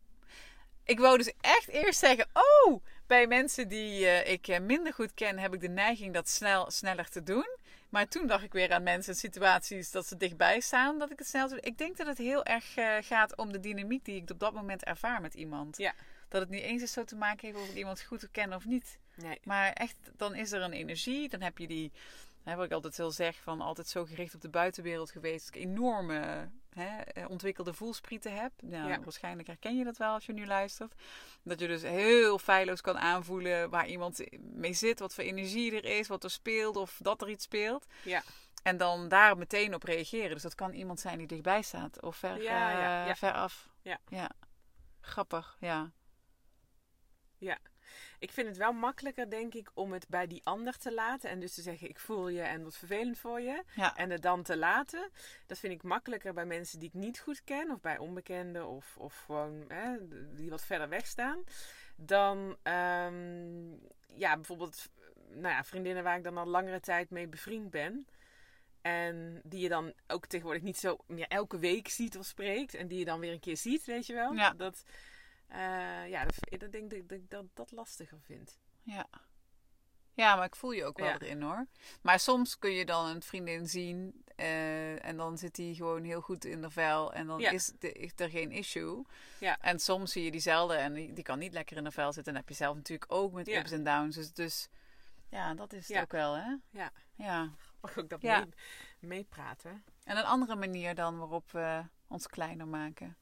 Ik 0.84 1.00
wou 1.00 1.18
dus 1.18 1.34
echt 1.42 1.68
eerst 1.68 2.00
zeggen. 2.00 2.28
Oh, 2.34 2.84
bij 3.08 3.28
mensen 3.28 3.68
die 3.68 4.06
eh, 4.08 4.32
ik 4.32 4.48
eh, 4.48 4.60
minder 4.60 4.94
goed 4.94 5.14
ken, 5.14 5.40
heb 5.40 5.54
ik 5.54 5.62
de 5.62 5.70
neiging 5.70 6.14
dat 6.14 6.30
snel, 6.30 6.72
sneller 6.72 7.10
te 7.10 7.24
doen. 7.24 7.58
Maar 7.94 8.08
toen 8.08 8.28
dacht 8.28 8.44
ik 8.44 8.52
weer 8.54 8.74
aan 8.74 8.84
mensen 8.84 9.14
en 9.14 9.20
situaties 9.20 9.92
dat 9.92 10.08
ze 10.08 10.18
dichtbij 10.18 10.60
staan, 10.60 11.00
dat 11.00 11.12
ik 11.12 11.20
het 11.20 11.28
snel 11.28 11.48
doe. 11.48 11.60
Ik 11.60 11.78
denk 11.78 11.98
dat 11.98 12.08
het 12.08 12.18
heel 12.18 12.46
erg 12.46 12.76
eh, 12.76 12.96
gaat 13.02 13.38
om 13.38 13.52
de 13.52 13.60
dynamiek 13.60 14.06
die 14.06 14.22
ik 14.22 14.30
op 14.30 14.40
dat 14.40 14.54
moment 14.54 14.84
ervaar 14.84 15.22
met 15.22 15.34
iemand. 15.34 15.78
Ja. 15.78 15.94
Dat 16.28 16.42
het 16.42 16.50
niet 16.50 16.62
eens 16.62 16.82
is 16.82 16.92
zo 16.92 17.04
te 17.04 17.16
maken 17.16 17.48
heeft 17.48 17.60
of 17.60 17.70
ik 17.70 17.76
iemand 17.76 18.02
goed 18.02 18.32
ken 18.32 18.54
of 18.54 18.66
niet. 18.66 19.00
Nee. 19.16 19.40
Maar 19.44 19.74
echt, 19.74 19.96
dan 20.18 20.36
is 20.36 20.52
er 20.52 20.62
een 20.62 20.74
energie. 20.74 21.30
Dan 21.30 21.42
heb 21.42 21.58
je 21.58 21.68
die, 21.68 21.92
hè, 22.44 22.56
wat 22.56 22.66
ik 22.66 22.72
altijd 22.72 22.98
wil 22.98 23.12
zeggen, 23.12 23.44
van 23.44 23.62
altijd 23.62 23.88
zo 23.88 24.06
gericht 24.06 24.36
op 24.36 24.42
de 24.42 24.50
buitenwereld 24.50 25.12
geweest. 25.12 25.56
Enorme 25.56 26.50
hè, 26.76 26.98
eh, 27.02 27.30
ontwikkelde 27.30 27.74
voelsprieten 27.74 28.36
heb. 28.36 28.52
Nou, 28.62 28.90
Ja. 28.90 29.00
Waarschijnlijk 29.00 29.48
herken 29.48 29.78
je 29.78 29.84
dat 29.84 29.98
wel 29.98 30.14
als 30.14 30.26
je 30.26 30.34
nu 30.34 30.46
luistert. 30.46 30.94
Dat 31.44 31.60
je 31.60 31.68
dus 31.68 31.82
heel 31.82 32.40
feilloos 32.40 32.82
kan 32.82 32.98
aanvoelen 32.98 33.70
waar 33.70 33.88
iemand 33.88 34.24
mee 34.40 34.74
zit. 34.74 35.00
Wat 35.00 35.14
voor 35.14 35.24
energie 35.24 35.76
er 35.76 35.86
is, 35.98 36.08
wat 36.08 36.24
er 36.24 36.32
speelt 36.32 36.76
of 36.76 36.98
dat 37.02 37.22
er 37.22 37.30
iets 37.30 37.44
speelt. 37.44 37.86
Ja. 38.04 38.24
En 38.64 38.78
dan 38.78 39.08
daar 39.08 39.38
meteen 39.38 39.74
op 39.74 39.84
reageren. 39.84 40.30
Dus 40.30 40.42
dat 40.42 40.56
kan 40.56 40.74
iemand 40.74 41.00
zijn 41.00 41.18
die 41.18 41.28
dichtbij 41.28 41.62
staat 41.62 42.02
of 42.02 42.16
ver, 42.16 42.42
Ja, 42.42 42.72
ja, 42.72 43.02
eh, 43.02 43.08
ja. 43.08 43.16
ver 43.16 43.34
af. 43.34 43.70
Ja. 43.82 44.00
ja. 44.10 44.30
Grappig, 45.02 45.58
ja. 45.60 45.92
Ik 48.24 48.32
vind 48.32 48.48
het 48.48 48.58
wel 48.58 48.74
makkelijker, 48.74 49.30
denk 49.30 49.54
ik, 49.54 49.72
om 49.74 49.94
het 49.94 50.08
bij 50.10 50.28
die 50.28 50.42
ander 50.44 50.78
te 50.78 50.94
laten. 50.94 51.30
En 51.30 51.40
dus 51.40 51.54
te 51.54 51.62
zeggen: 51.62 51.90
Ik 51.90 52.00
voel 52.00 52.28
je 52.28 52.42
en 52.42 52.64
wat 52.64 52.78
vervelend 52.78 53.18
voor 53.18 53.42
je. 53.42 53.64
Ja. 53.76 53.96
En 53.96 54.10
het 54.10 54.22
dan 54.22 54.44
te 54.44 54.58
laten. 54.58 55.10
Dat 55.46 55.60
vind 55.60 55.74
ik 55.74 55.84
makkelijker 55.84 56.34
bij 56.34 56.46
mensen 56.46 56.80
die 56.80 56.88
ik 56.88 56.94
niet 56.94 57.20
goed 57.20 57.44
ken. 57.44 57.72
Of 57.72 57.82
bij 57.82 57.98
onbekenden. 57.98 58.68
Of, 58.68 58.98
of 58.98 59.24
gewoon 59.26 59.66
hè, 59.68 59.98
die 60.36 60.50
wat 60.50 60.66
verder 60.66 60.90
weg 60.90 61.08
staan. 61.08 61.44
Dan 61.96 62.58
ehm, 62.62 63.72
ja, 64.16 64.36
bijvoorbeeld 64.36 64.90
nou 65.30 65.54
ja, 65.54 65.64
vriendinnen 65.64 66.04
waar 66.04 66.18
ik 66.18 66.24
dan 66.24 66.38
al 66.38 66.48
langere 66.48 66.80
tijd 66.80 67.10
mee 67.10 67.28
bevriend 67.28 67.70
ben. 67.70 68.08
En 68.82 69.42
die 69.44 69.60
je 69.60 69.70
dan 69.70 69.94
ook 70.08 70.26
tegenwoordig 70.26 70.64
niet 70.64 70.78
zo 70.78 70.98
meer 71.08 71.28
elke 71.28 71.60
week 71.60 71.88
ziet 71.88 72.18
of 72.18 72.26
spreekt. 72.26 72.74
En 72.74 72.88
die 72.88 73.00
je 73.00 73.06
dan 73.06 73.20
weer 73.20 73.32
een 73.32 73.40
keer 73.40 73.58
ziet, 73.58 73.86
weet 73.86 74.06
je 74.06 74.14
wel. 74.14 74.34
Ja. 74.34 74.54
Dat, 74.54 74.84
eh, 75.54 76.10
ja, 76.10 76.26
dat, 76.26 76.60
dat 76.60 76.72
denk 76.72 76.92
ik 76.92 77.10
dat 77.10 77.18
ik 77.18 77.30
dat, 77.30 77.46
dat 77.54 77.72
lastiger 77.72 78.20
vind. 78.22 78.60
Ja. 78.82 79.08
Ja, 80.16 80.36
maar 80.36 80.46
ik 80.46 80.56
voel 80.56 80.72
je 80.72 80.86
ook 80.86 80.98
wel 80.98 81.08
Ja. 81.08 81.20
erin 81.20 81.42
hoor. 81.42 81.68
Maar 82.02 82.20
soms 82.20 82.60
kun 82.60 82.72
je 82.72 82.86
dan 82.86 83.06
een 83.06 83.22
vriendin 83.22 83.68
zien 83.68 84.24
eh, 84.36 85.06
en 85.06 85.18
dan 85.18 85.38
zit 85.38 85.56
die 85.56 85.76
gewoon 85.76 86.04
heel 86.04 86.22
goed 86.22 86.46
in 86.46 86.62
de 86.62 86.70
vel 86.70 87.14
en 87.14 87.28
dan 87.28 87.40
Ja. 87.40 87.52
is, 87.52 87.72
de, 87.80 87.92
is 87.92 88.12
er 88.16 88.30
geen 88.30 88.52
issue. 88.52 89.02
Ja. 89.40 89.58
En 89.60 89.80
soms 89.80 90.12
zie 90.12 90.24
je 90.24 90.32
diezelfde 90.32 90.76
en 90.76 90.94
die, 90.94 91.14
die 91.14 91.24
kan 91.24 91.40
niet 91.40 91.54
lekker 91.54 91.78
in 91.78 91.84
de 91.84 91.92
vel 91.92 92.14
zitten. 92.14 92.34
En 92.34 92.40
heb 92.40 92.50
je 92.50 92.56
zelf 92.56 92.76
natuurlijk 92.76 93.12
ook 93.12 93.32
met 93.34 93.48
ups 93.48 93.72
en 93.72 93.84
downs. 93.84 94.16
Dus, 94.16 94.34
dus 94.34 94.70
ja, 95.30 95.54
dat 95.54 95.74
is 95.74 95.88
het 95.88 96.02
ook 96.02 96.12
wel 96.12 96.34
hè. 96.34 96.56
Ja. 96.70 96.92
Ja. 97.16 97.50
Mag 97.82 97.98
ook 97.98 98.10
dat 98.10 98.22
mee, 98.22 98.50
meepraten. 99.00 99.84
En 100.04 100.18
een 100.18 100.24
andere 100.24 100.56
manier 100.56 100.96
dan 100.96 101.18
waarop 101.18 101.52
we 101.52 101.84
ons 102.08 102.28
kleiner 102.28 102.68
maken. 102.68 103.18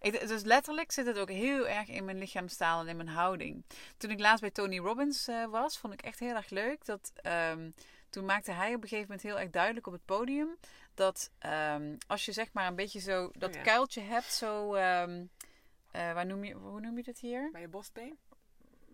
Ik, 0.00 0.28
dus 0.28 0.42
letterlijk 0.42 0.92
zit 0.92 1.06
het 1.06 1.18
ook 1.18 1.30
heel 1.30 1.68
erg 1.68 1.88
in 1.88 2.04
mijn 2.04 2.18
lichaamstaal 2.18 2.80
en 2.80 2.88
in 2.88 2.96
mijn 2.96 3.08
houding. 3.08 3.64
Toen 3.96 4.10
ik 4.10 4.20
laatst 4.20 4.40
bij 4.40 4.50
Tony 4.50 4.78
Robbins 4.78 5.28
eh, 5.28 5.44
was, 5.44 5.78
vond 5.78 5.92
ik 5.92 6.02
echt 6.02 6.18
heel 6.18 6.34
erg 6.34 6.50
leuk. 6.50 6.84
Dat, 6.84 7.12
ehm, 7.14 7.70
toen 8.10 8.24
maakte 8.24 8.52
hij 8.52 8.68
op 8.74 8.82
een 8.82 8.88
gegeven 8.88 9.10
moment 9.10 9.22
heel 9.22 9.38
erg 9.38 9.50
duidelijk 9.50 9.86
op 9.86 9.92
het 9.92 10.04
podium. 10.04 10.56
Dat 10.94 11.30
ehm, 11.38 11.96
als 12.06 12.24
je 12.24 12.32
zeg 12.32 12.52
maar 12.52 12.66
een 12.66 12.74
beetje 12.74 13.00
zo 13.00 13.30
dat 13.32 13.48
Oh 13.50 13.54
ja. 13.56 13.62
kuiltje 13.62 14.00
hebt, 14.00 14.32
zo... 14.32 14.74
ehm, 14.74 15.24
eh, 15.90 16.12
waar 16.12 16.26
noem 16.26 16.44
je, 16.44 16.54
hoe 16.54 16.80
noem 16.80 16.96
je 16.96 17.02
dat 17.02 17.18
hier? 17.18 17.50
Bij 17.52 17.60
je 17.60 17.68
borstbeen? 17.68 18.18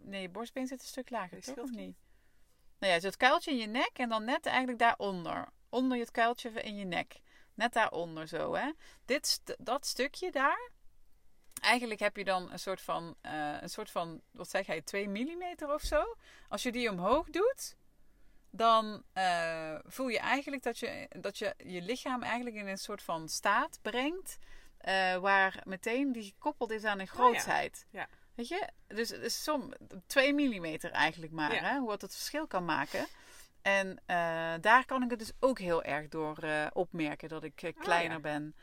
Nee, 0.02 0.22
je 0.22 0.28
borstbeen 0.28 0.66
zit 0.66 0.80
een 0.80 0.86
stuk 0.86 1.10
lager, 1.10 1.40
toch? 1.42 1.56
Of 1.56 1.70
niet? 1.70 1.96
Nou 2.78 2.92
ja, 2.92 3.00
zo 3.00 3.06
het 3.06 3.16
kuiltje 3.16 3.50
in 3.50 3.56
je 3.56 3.66
nek 3.66 3.90
en 3.92 4.08
dan 4.08 4.24
net 4.24 4.46
eigenlijk 4.46 4.78
daaronder. 4.78 5.48
Onder 5.68 5.98
het 5.98 6.10
kuiltje 6.10 6.50
in 6.50 6.76
je 6.76 6.84
nek. 6.84 7.20
Net 7.54 7.72
daaronder 7.72 8.28
zo, 8.28 8.54
hè. 8.54 8.72
Dit, 9.04 9.40
dat 9.58 9.86
stukje 9.86 10.30
daar. 10.30 10.72
Eigenlijk 11.64 12.00
heb 12.00 12.16
je 12.16 12.24
dan 12.24 12.52
een 12.52 12.58
soort 12.58 12.80
van, 12.80 13.16
eh, 13.20 13.56
een 13.60 13.68
soort 13.70 13.90
van 13.90 14.20
wat 14.30 14.50
zeg 14.50 14.66
jij, 14.66 14.80
2 14.82 15.08
mm 15.08 15.42
of 15.66 15.82
zo. 15.82 16.16
Als 16.48 16.62
je 16.62 16.72
die 16.72 16.90
omhoog 16.90 17.30
doet, 17.30 17.76
dan 18.50 19.02
eh, 19.12 19.74
voel 19.84 20.08
je 20.08 20.18
eigenlijk 20.18 20.62
dat 20.62 20.78
je, 20.78 21.08
dat 21.20 21.38
je 21.38 21.54
je 21.64 21.82
lichaam 21.82 22.22
eigenlijk 22.22 22.56
in 22.56 22.66
een 22.66 22.78
soort 22.78 23.02
van 23.02 23.28
staat 23.28 23.78
brengt. 23.82 24.38
eh, 24.78 25.16
waar 25.16 25.60
meteen 25.64 26.12
die 26.12 26.22
gekoppeld 26.22 26.70
is 26.70 26.84
aan 26.84 26.98
een 27.00 27.06
grootheid. 27.08 27.86
Ja. 27.90 28.08
Weet 28.34 28.48
je? 28.48 28.68
Dus 28.86 29.08
het 29.08 29.22
is 29.22 29.42
som 29.42 29.72
2 30.06 30.32
mm 30.32 30.64
eigenlijk 30.80 31.32
maar, 31.32 31.54
Ja. 31.54 31.60
hè? 31.62 31.78
hoe 31.78 31.88
wat 31.88 32.02
het 32.02 32.12
verschil 32.14 32.46
kan 32.46 32.64
maken. 32.64 33.06
En 33.62 33.98
daar 34.60 34.84
kan 34.84 35.02
ik 35.02 35.10
het 35.10 35.18
dus 35.18 35.32
ook 35.40 35.58
heel 35.58 35.82
erg 35.82 36.08
door 36.08 36.36
opmerken 36.72 37.28
dat 37.28 37.44
ik 37.44 37.62
eh, 37.62 37.72
kleiner 37.78 38.16
ja. 38.16 38.20
ben. 38.20 38.54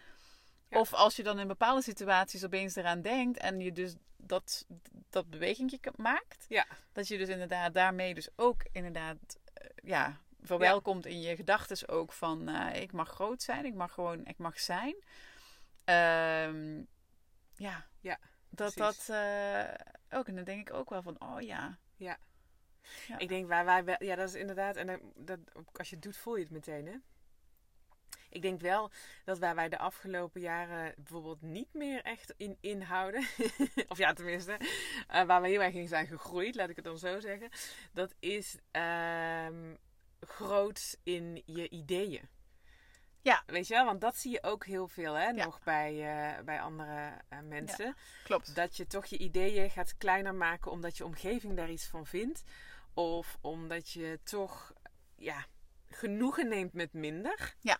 Ja. 0.71 0.79
Of 0.79 0.93
als 0.93 1.15
je 1.15 1.23
dan 1.23 1.39
in 1.39 1.47
bepaalde 1.47 1.81
situaties 1.81 2.45
opeens 2.45 2.75
eraan 2.75 3.01
denkt 3.01 3.37
en 3.37 3.59
je 3.59 3.71
dus 3.71 3.95
dat, 4.17 4.65
dat 5.09 5.29
bewegingje 5.29 5.79
maakt. 5.95 6.45
Ja. 6.49 6.65
Dat 6.91 7.07
je 7.07 7.17
dus 7.17 7.29
inderdaad 7.29 7.73
daarmee 7.73 8.13
dus 8.13 8.29
ook 8.35 8.63
inderdaad 8.71 9.39
eh, 9.53 9.67
ja, 9.83 10.17
verwelkomt 10.41 11.05
in 11.05 11.21
je 11.21 11.35
gedachten 11.35 11.87
ook 11.87 12.13
van 12.13 12.49
eh, 12.49 12.81
ik 12.81 12.91
mag 12.91 13.09
groot 13.09 13.41
zijn, 13.41 13.65
ik 13.65 13.73
mag 13.73 13.93
gewoon, 13.93 14.25
ik 14.25 14.37
mag 14.37 14.59
zijn. 14.59 14.95
Ehm, 15.83 16.83
ja. 17.55 17.85
Ja, 17.99 18.19
Dat 18.49 18.73
precies. 18.73 19.05
dat 19.05 19.15
eh, 19.15 20.17
ook. 20.19 20.27
En 20.27 20.35
dan 20.35 20.43
denk 20.43 20.69
ik 20.69 20.75
ook 20.75 20.89
wel 20.89 21.01
van, 21.01 21.21
oh 21.21 21.41
ja. 21.41 21.77
Ja. 21.95 22.17
Ik 23.17 23.27
denk 23.27 23.47
waar 23.47 23.65
wij 23.65 23.83
wel, 23.83 24.03
ja, 24.03 24.15
dat 24.15 24.29
is 24.29 24.35
inderdaad, 24.35 24.75
en 24.75 24.99
dat, 25.15 25.39
als 25.73 25.89
je 25.89 25.95
het 25.95 26.03
doet, 26.03 26.17
voel 26.17 26.35
je 26.35 26.43
het 26.43 26.51
meteen, 26.51 26.85
hè? 26.85 26.95
Ik 28.31 28.41
denk 28.41 28.61
wel 28.61 28.91
dat 29.25 29.39
waar 29.39 29.55
wij 29.55 29.69
de 29.69 29.77
afgelopen 29.77 30.41
jaren 30.41 30.93
bijvoorbeeld 30.97 31.41
niet 31.41 31.73
meer 31.73 32.01
echt 32.01 32.33
in 32.37 32.57
inhouden, 32.61 33.25
of 33.87 33.97
ja, 33.97 34.13
tenminste, 34.13 34.57
eh, 35.07 35.23
waar 35.23 35.41
we 35.41 35.47
heel 35.47 35.61
erg 35.61 35.73
in 35.73 35.87
zijn 35.87 36.07
gegroeid, 36.07 36.55
laat 36.55 36.69
ik 36.69 36.75
het 36.75 36.85
dan 36.85 36.97
zo 36.97 37.19
zeggen, 37.19 37.49
dat 37.93 38.15
is 38.19 38.57
ehm 38.71 39.75
groot 40.19 40.97
in 41.03 41.43
je 41.45 41.69
ideeën. 41.69 42.29
Ja. 43.21 43.43
Weet 43.45 43.67
je 43.67 43.73
wel, 43.73 43.85
want 43.85 44.01
dat 44.01 44.17
zie 44.17 44.31
je 44.31 44.43
ook 44.43 44.65
heel 44.65 44.87
veel, 44.87 45.13
hè, 45.13 45.27
Ja. 45.27 45.45
nog 45.45 45.63
bij, 45.63 45.91
eh, 45.91 46.43
bij 46.43 46.61
andere 46.61 47.11
eh, 47.29 47.39
mensen. 47.39 47.95
Klopt. 48.23 48.55
Dat 48.55 48.77
je 48.77 48.87
toch 48.87 49.05
je 49.05 49.17
ideeën 49.17 49.69
gaat 49.69 49.97
kleiner 49.97 50.35
maken 50.35 50.71
omdat 50.71 50.97
je 50.97 51.05
omgeving 51.05 51.55
daar 51.55 51.69
iets 51.69 51.87
van 51.87 52.05
vindt. 52.05 52.43
Of 52.93 53.37
omdat 53.41 53.89
je 53.89 54.19
toch 54.23 54.73
ja, 55.15 55.45
genoegen 55.87 56.47
neemt 56.47 56.73
met 56.73 56.93
minder. 56.93 57.55
Ja. 57.59 57.77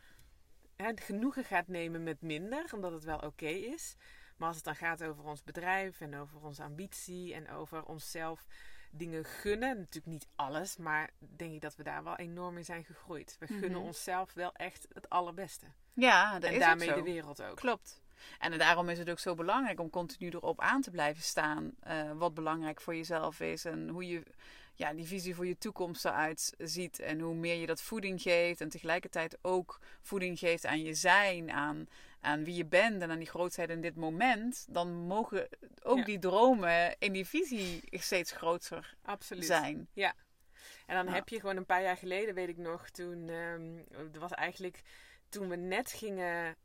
Hè, 0.81 0.91
genoegen 0.95 1.43
gaat 1.43 1.67
nemen 1.67 2.03
met 2.03 2.21
minder, 2.21 2.65
omdat 2.73 2.91
het 2.91 3.03
wel 3.03 3.17
oké 3.19 3.45
is. 3.47 3.95
Maar 4.37 4.47
als 4.47 4.55
het 4.57 4.65
dan 4.65 4.75
gaat 4.75 5.03
over 5.03 5.23
ons 5.23 5.43
bedrijf 5.43 6.01
en 6.01 6.15
over 6.15 6.39
onze 6.43 6.63
ambitie 6.63 7.33
en 7.33 7.49
over 7.49 7.83
onszelf 7.83 8.45
dingen 8.91 9.25
gunnen. 9.25 9.77
Natuurlijk 9.77 10.05
niet 10.13 10.27
alles, 10.35 10.77
maar 10.77 11.09
denk 11.19 11.53
ik 11.53 11.61
dat 11.61 11.75
we 11.75 11.83
daar 11.83 12.03
wel 12.03 12.15
enorm 12.15 12.57
in 12.57 12.65
zijn 12.65 12.83
gegroeid. 12.85 13.35
We 13.39 13.47
gunnen 13.47 13.71
Mhm. 13.71 13.79
onszelf 13.81 14.33
wel 14.33 14.53
echt 14.53 14.87
het 14.93 15.09
allerbeste. 15.09 15.65
Ja, 15.93 16.33
dat 16.33 16.43
en 16.43 16.49
is 16.49 16.55
ook 16.55 16.61
daarmee 16.61 16.87
zo. 16.87 16.95
de 16.95 17.01
wereld 17.03 17.41
ook. 17.43 17.55
Klopt. 17.55 18.01
En 18.39 18.57
daarom 18.57 18.89
is 18.89 18.97
het 18.99 19.09
ook 19.09 19.19
zo 19.19 19.35
belangrijk 19.35 19.79
om 19.79 19.89
continu 19.89 20.29
erop 20.29 20.59
aan 20.61 20.81
te 20.81 20.91
blijven 20.91 21.23
staan. 21.23 21.71
eh, 21.79 22.11
wat 22.11 22.33
belangrijk 22.33 22.81
voor 22.81 22.95
jezelf 22.95 23.39
is. 23.39 23.65
En 23.65 23.89
hoe 23.89 24.07
je 24.07 24.23
ja, 24.73 24.93
die 24.93 25.07
visie 25.07 25.35
voor 25.35 25.47
je 25.47 25.57
toekomst 25.57 26.05
eruit 26.05 26.53
ziet. 26.57 26.99
En 26.99 27.19
hoe 27.19 27.35
meer 27.35 27.55
je 27.55 27.65
dat 27.65 27.81
voeding 27.81 28.21
geeft. 28.21 28.61
En 28.61 28.69
tegelijkertijd 28.69 29.37
ook 29.41 29.79
voeding 30.01 30.39
geeft 30.39 30.65
aan 30.65 30.81
je 30.81 30.93
zijn. 30.93 31.51
Aan, 31.51 31.87
aan 32.19 32.43
wie 32.43 32.55
je 32.55 32.65
bent. 32.65 33.01
En 33.01 33.11
aan 33.11 33.17
die 33.19 33.29
grootheid 33.29 33.69
in 33.69 33.81
dit 33.81 33.95
moment. 33.95 34.65
Dan 34.69 34.91
mogen 34.93 35.47
ook 35.83 35.97
Ja. 35.97 36.03
die 36.03 36.19
dromen 36.19 36.95
in 36.99 37.11
die 37.13 37.25
visie 37.27 37.81
steeds 37.91 38.31
groter 38.31 38.95
Absoluut. 39.01 39.45
zijn. 39.45 39.87
En 40.85 40.95
dan 40.95 41.05
Ja. 41.05 41.13
heb 41.13 41.29
je 41.29 41.39
gewoon 41.39 41.57
een 41.57 41.65
paar 41.65 41.81
jaar 41.81 41.97
geleden, 41.97 42.35
weet 42.35 42.49
ik 42.49 42.57
nog, 42.57 42.89
toen 42.89 43.27
er 43.27 44.19
was 44.19 44.31
eigenlijk 44.31 44.81
toen 45.29 45.49
we 45.49 45.55
net 45.55 45.91
gingen 45.91 46.55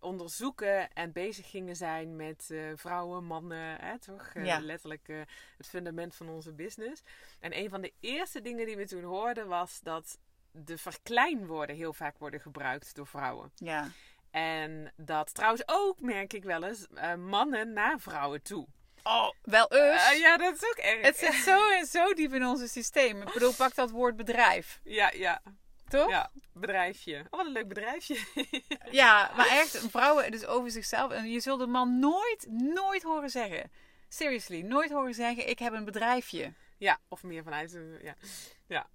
onderzoeken 0.00 0.92
en 0.92 1.12
bezig 1.12 1.50
gingen 1.50 1.76
zijn 1.76 2.16
met 2.16 2.48
eh, 2.50 2.58
vrouwen, 2.74 3.24
mannen, 3.24 3.76
hè, 3.80 3.98
toch? 3.98 4.30
Eh, 4.34 4.44
Ja. 4.44 4.60
letterlijk 4.60 5.08
eh, 5.08 5.20
het 5.56 5.68
fundament 5.68 6.14
van 6.14 6.28
onze 6.28 6.52
business. 6.52 7.02
En 7.40 7.56
een 7.58 7.68
van 7.70 7.80
de 7.80 7.92
eerste 8.00 8.40
dingen 8.40 8.66
die 8.66 8.76
we 8.76 8.86
toen 8.86 9.02
hoorden 9.04 9.48
was 9.48 9.80
dat 9.82 10.18
de 10.52 10.78
verkleinwoorden 10.78 11.76
heel 11.76 11.92
vaak 11.92 12.18
worden 12.18 12.40
gebruikt 12.40 12.94
door 12.94 13.06
vrouwen. 13.06 13.52
Ja, 13.54 13.88
En 14.30 14.92
dat 14.96 15.34
trouwens 15.34 15.62
ook, 15.66 16.00
merk 16.00 16.32
ik 16.32 16.44
wel 16.44 16.64
eens, 16.64 16.86
mannen 17.18 17.72
naar 17.72 18.00
vrouwen 18.00 18.42
toe. 18.42 18.66
oh, 19.02 19.30
wel 19.42 19.72
eens. 19.72 20.18
Ja, 20.18 20.36
dat 20.36 20.54
is 20.54 20.64
ook 20.68 20.76
erg. 20.84 21.00
Het 21.06 21.16
zit 21.16 21.32
zo, 21.34 21.58
zo 21.84 22.12
diep 22.14 22.32
in 22.32 22.46
ons 22.46 22.72
systeem. 22.72 23.22
Ik 23.22 23.32
bedoel, 23.32 23.54
pak 23.54 23.74
dat 23.74 23.90
woord 23.90 24.16
bedrijf. 24.16 24.80
Ja, 24.84 25.10
ja, 25.14 25.42
Toch? 25.90 26.08
ja. 26.10 26.30
Bedrijfje. 26.52 27.18
Oh, 27.18 27.30
wat 27.38 27.46
een 27.46 27.52
leuk 27.52 27.68
bedrijfje. 27.68 28.18
Ja, 28.90 29.30
maar 29.36 29.46
echt, 29.48 29.78
vrouwen 29.90 30.30
dus 30.30 30.46
over 30.46 30.70
zichzelf. 30.70 31.12
En 31.12 31.30
je 31.30 31.40
zult 31.40 31.58
de 31.60 31.66
man 31.66 31.98
nooit, 31.98 32.46
nooit 32.50 33.02
horen 33.02 33.30
zeggen. 33.30 33.70
Seriously, 34.08 34.60
nooit 34.60 34.90
horen 34.90 35.14
zeggen: 35.14 35.48
ik 35.48 35.58
heb 35.58 35.72
een 35.72 35.84
bedrijfje. 35.84 36.52
Ja, 36.78 36.98
of 37.08 37.22
meer 37.22 37.42
vanuit. 37.42 37.72
een- 37.72 37.98
Ja, 38.02 38.14
ja. 38.66 38.86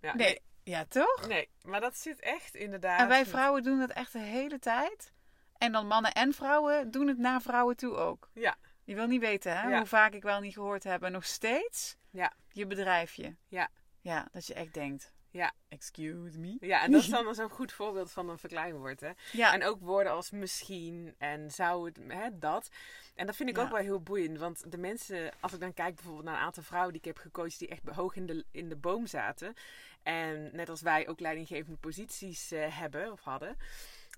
ja 0.00 0.14
Nee, 0.14 0.40
ja 0.62 0.84
toch? 0.84 1.26
Nee, 1.28 1.48
maar 1.62 1.80
dat 1.80 1.96
zit 1.96 2.20
echt 2.20 2.54
inderdaad. 2.54 3.00
En 3.00 3.08
wij 3.08 3.26
vrouwen 3.26 3.62
doen 3.62 3.78
dat 3.78 3.90
echt 3.90 4.12
de 4.12 4.18
hele 4.18 4.58
tijd. 4.58 5.12
En 5.58 5.72
dan 5.72 5.86
mannen 5.86 6.12
en 6.12 6.32
vrouwen 6.34 6.90
doen 6.90 7.08
het 7.08 7.18
naar 7.18 7.42
vrouwen 7.42 7.76
toe 7.76 7.94
ook. 7.96 8.28
Ja, 8.34 8.56
Je 8.84 8.94
wil 8.94 9.06
niet 9.06 9.20
weten 9.20 9.58
hè, 9.58 9.68
Ja. 9.68 9.76
hoe 9.76 9.86
vaak 9.86 10.12
ik 10.12 10.22
wel 10.22 10.40
niet 10.40 10.52
gehoord 10.54 10.84
heb. 10.84 11.02
En 11.02 11.12
nog 11.12 11.24
steeds 11.24 11.96
Ja. 12.10 12.32
je 12.52 12.66
bedrijfje. 12.66 13.36
Ja. 13.48 13.68
Ja, 14.00 14.28
dat 14.32 14.46
je 14.46 14.54
echt 14.54 14.74
denkt. 14.74 15.12
Ja. 15.30 15.52
Excuse 15.68 16.38
me. 16.38 16.56
ja, 16.60 16.82
en 16.82 16.90
dat 16.92 17.00
is 17.02 17.08
dan 17.08 17.34
zo'n 17.34 17.50
goed 17.50 17.72
voorbeeld 17.72 18.10
van 18.10 18.28
een 18.28 18.38
verkleinwoord. 18.38 19.00
Hè? 19.00 19.10
Ja, 19.32 19.52
En 19.54 19.64
ook 19.64 19.80
woorden 19.80 20.12
als 20.12 20.30
misschien 20.30 21.14
en 21.18 21.50
zou 21.50 21.86
het, 21.86 21.98
hè, 22.08 22.38
dat. 22.38 22.68
En 23.14 23.26
dat 23.26 23.36
vind 23.36 23.48
ik 23.48 23.56
Ja. 23.56 23.62
ook 23.62 23.70
wel 23.70 23.80
heel 23.80 24.00
boeiend. 24.00 24.38
Want 24.38 24.70
de 24.72 24.78
mensen, 24.78 25.32
als 25.40 25.52
ik 25.52 25.60
dan 25.60 25.74
kijk 25.74 25.94
bijvoorbeeld 25.94 26.24
naar 26.24 26.34
een 26.34 26.40
aantal 26.44 26.62
vrouwen 26.62 26.92
die 26.92 27.00
ik 27.00 27.06
heb 27.06 27.18
gecoacht, 27.18 27.58
die 27.58 27.68
echt 27.68 27.82
hoog 27.94 28.16
in 28.16 28.26
de, 28.26 28.44
in 28.50 28.68
de 28.68 28.76
boom 28.76 29.06
zaten. 29.06 29.54
En 30.02 30.50
net 30.52 30.68
als 30.68 30.80
wij 30.80 31.08
ook 31.08 31.20
leidinggevende 31.20 31.78
posities 31.78 32.50
eh, 32.52 32.78
hebben 32.78 33.12
of 33.12 33.20
hadden. 33.20 33.56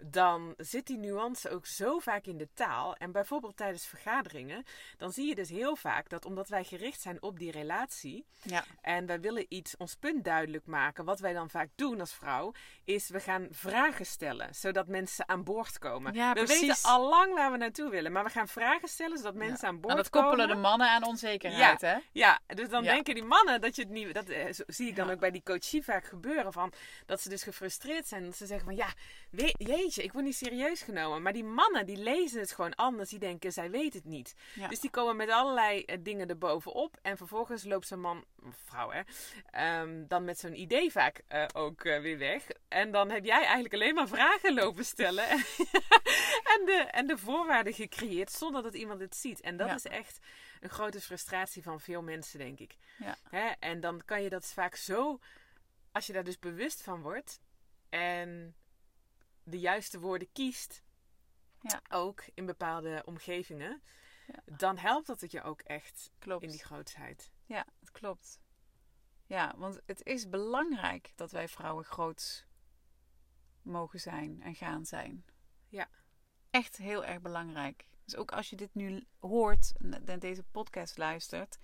Dan 0.03 0.55
zit 0.57 0.87
die 0.87 0.99
nuance 0.99 1.51
ook 1.51 1.67
zo 1.67 1.99
vaak 1.99 2.27
in 2.27 2.37
de 2.39 2.49
taal. 2.55 2.95
En 2.97 3.13
bijvoorbeeld 3.13 3.57
tijdens 3.57 3.87
vergaderingen, 3.87 4.65
dan 4.97 5.13
zie 5.13 5.27
je 5.29 5.35
dus 5.35 5.49
heel 5.49 5.77
vaak 5.77 6.09
dat 6.09 6.25
omdat 6.25 6.49
wij 6.49 6.65
gericht 6.65 7.01
zijn 7.01 7.23
op 7.23 7.39
die 7.39 7.51
relatie. 7.51 8.27
ja. 8.43 8.65
En 8.81 9.07
wij 9.07 9.21
willen 9.21 9.47
iets, 9.49 9.77
ons 9.77 9.95
punt 9.95 10.25
duidelijk 10.25 10.67
maken. 10.67 11.05
Wat 11.05 11.21
wij 11.21 11.33
dan 11.33 11.51
vaak 11.51 11.69
doen 11.75 12.01
als 12.01 12.13
vrouw, 12.13 12.53
is 12.85 13.09
we 13.09 13.21
gaan 13.21 13.47
vragen 13.51 14.07
stellen. 14.07 14.55
Zodat 14.55 14.87
mensen 14.89 15.29
aan 15.29 15.45
boord 15.45 15.79
komen. 15.79 16.15
Ja, 16.15 16.33
we 16.33 16.43
precies. 16.45 16.61
weten 16.61 16.83
al 16.83 17.09
lang 17.09 17.35
waar 17.35 17.51
we 17.51 17.57
naartoe 17.57 17.91
willen. 17.91 18.13
Maar 18.13 18.25
we 18.25 18.31
gaan 18.31 18.49
vragen 18.49 18.89
stellen, 18.89 19.17
zodat 19.19 19.35
mensen 19.35 19.69
aan 19.69 19.81
boord 19.81 19.91
En 19.95 19.97
dat 20.03 20.11
komen. 20.11 20.29
koppelen 20.29 20.55
de 20.57 20.63
mannen 20.63 20.89
aan 20.89 21.05
onzekerheid, 21.05 21.81
hè? 21.81 21.97
Ja, 22.13 22.41
dus 22.47 22.69
dan 22.69 22.83
denken 22.85 23.15
die 23.15 23.25
mannen 23.25 23.61
dat 23.61 23.77
je 23.77 23.83
het 23.83 23.91
niet... 23.91 24.15
Dat 24.15 24.29
eh, 24.29 24.45
zie 24.67 24.89
ik 24.89 24.97
dan 24.97 25.11
ook 25.11 25.19
bij 25.21 25.31
die 25.31 25.43
coachie 25.43 25.85
vaak 25.85 26.05
gebeuren. 26.05 26.53
Van, 26.53 26.73
dat 27.07 27.21
ze 27.21 27.29
dus 27.29 27.43
gefrustreerd 27.43 28.07
zijn. 28.07 28.25
Dat 28.25 28.37
ze 28.37 28.47
zeggen 28.47 28.67
van, 28.67 28.77
ja, 28.77 28.89
we- 29.31 29.55
jeetje, 29.81 30.03
ik 30.03 30.13
word 30.13 30.25
niet 30.25 30.37
serieus 30.37 30.83
genomen. 30.83 31.23
Maar 31.23 31.33
die 31.33 31.45
mannen, 31.45 31.87
die 31.87 31.97
lezen 31.97 32.41
het 32.41 32.53
gewoon 32.53 32.75
anders. 32.75 33.11
Die 33.11 33.19
denken, 33.19 33.53
zij 33.53 33.71
weet 33.71 33.95
het 33.95 34.05
niet. 34.05 34.35
Ja. 34.55 34.69
Dus 34.69 34.81
die 34.81 34.91
komen 34.91 35.17
met 35.17 35.31
allerlei 35.31 35.83
eh, 35.85 35.99
dingen 36.01 36.29
erbovenop. 36.29 36.99
En 37.03 37.17
vervolgens 37.17 37.65
loopt 37.65 37.87
zo'n 37.87 38.01
man, 38.01 38.25
vrouw 38.65 38.91
hè, 38.91 39.01
ehm, 39.51 40.07
dan 40.09 40.25
met 40.25 40.39
zo'n 40.39 40.61
idee 40.61 40.91
vaak 40.93 41.23
eh, 41.29 41.45
ook 41.53 41.85
eh, 41.85 42.01
weer 42.01 42.19
weg. 42.19 42.47
En 42.69 42.91
dan 42.91 43.11
heb 43.11 43.25
jij 43.25 43.43
eigenlijk 43.45 43.75
alleen 43.75 43.95
maar 43.95 44.09
vragen 44.09 44.55
lopen 44.55 44.85
stellen. 44.85 45.29
en, 46.55 46.65
de, 46.67 46.89
en 46.91 47.07
de 47.07 47.19
voorwaarden 47.19 47.73
gecreëerd 47.73 48.33
zonder 48.33 48.63
dat 48.63 48.75
iemand 48.75 49.01
het 49.01 49.17
ziet. 49.17 49.41
En 49.41 49.57
dat 49.57 49.69
Ja. 49.69 49.75
is 49.75 49.87
echt 49.87 50.19
een 50.61 50.71
grote 50.71 51.01
frustratie 51.01 51.63
van 51.63 51.81
veel 51.81 52.03
mensen, 52.03 52.39
denk 52.39 52.59
ik. 52.59 52.77
Ja. 52.99 53.17
Hè? 53.31 53.47
En 53.59 53.81
dan 53.81 54.03
kan 54.05 54.23
je 54.23 54.29
dat 54.29 54.47
vaak 54.47 54.75
zo, 54.77 55.19
als 55.93 56.07
je 56.07 56.13
daar 56.13 56.25
dus 56.25 56.39
bewust 56.39 56.83
van 56.83 57.01
wordt 57.03 57.41
en 57.89 58.55
de 59.51 59.59
juiste 59.59 60.01
woorden 60.01 60.33
kiest, 60.33 60.83
Ja. 61.61 61.83
ook 61.89 62.25
in 62.35 62.47
bepaalde 62.47 63.03
omgevingen, 63.05 63.83
Ja. 64.27 64.43
dan 64.57 64.79
helpt 64.79 65.07
dat 65.07 65.21
het 65.21 65.31
je 65.31 65.43
ook 65.43 65.61
echt 65.61 66.11
Klopt. 66.19 66.43
in 66.43 66.51
die 66.51 66.65
grootsheid. 66.65 67.31
Ja, 67.45 67.67
het 67.81 67.91
klopt. 67.91 68.41
Ja, 69.27 69.55
want 69.57 69.81
het 69.87 70.05
is 70.07 70.29
belangrijk 70.29 71.13
dat 71.17 71.31
wij 71.31 71.49
vrouwen 71.49 71.85
groot 71.85 72.47
mogen 73.63 74.01
zijn 74.01 74.43
en 74.43 74.55
gaan 74.55 74.87
zijn. 74.87 75.25
Ja. 75.69 75.89
Echt 76.51 76.77
heel 76.77 77.05
erg 77.05 77.21
belangrijk. 77.21 77.89
Dus 78.05 78.17
ook 78.17 78.33
als 78.33 78.51
je 78.51 78.57
dit 78.57 78.75
nu 78.75 79.07
hoort 79.19 79.73
en 80.05 80.19
deze 80.19 80.43
podcast 80.43 80.99
luistert, 80.99 81.59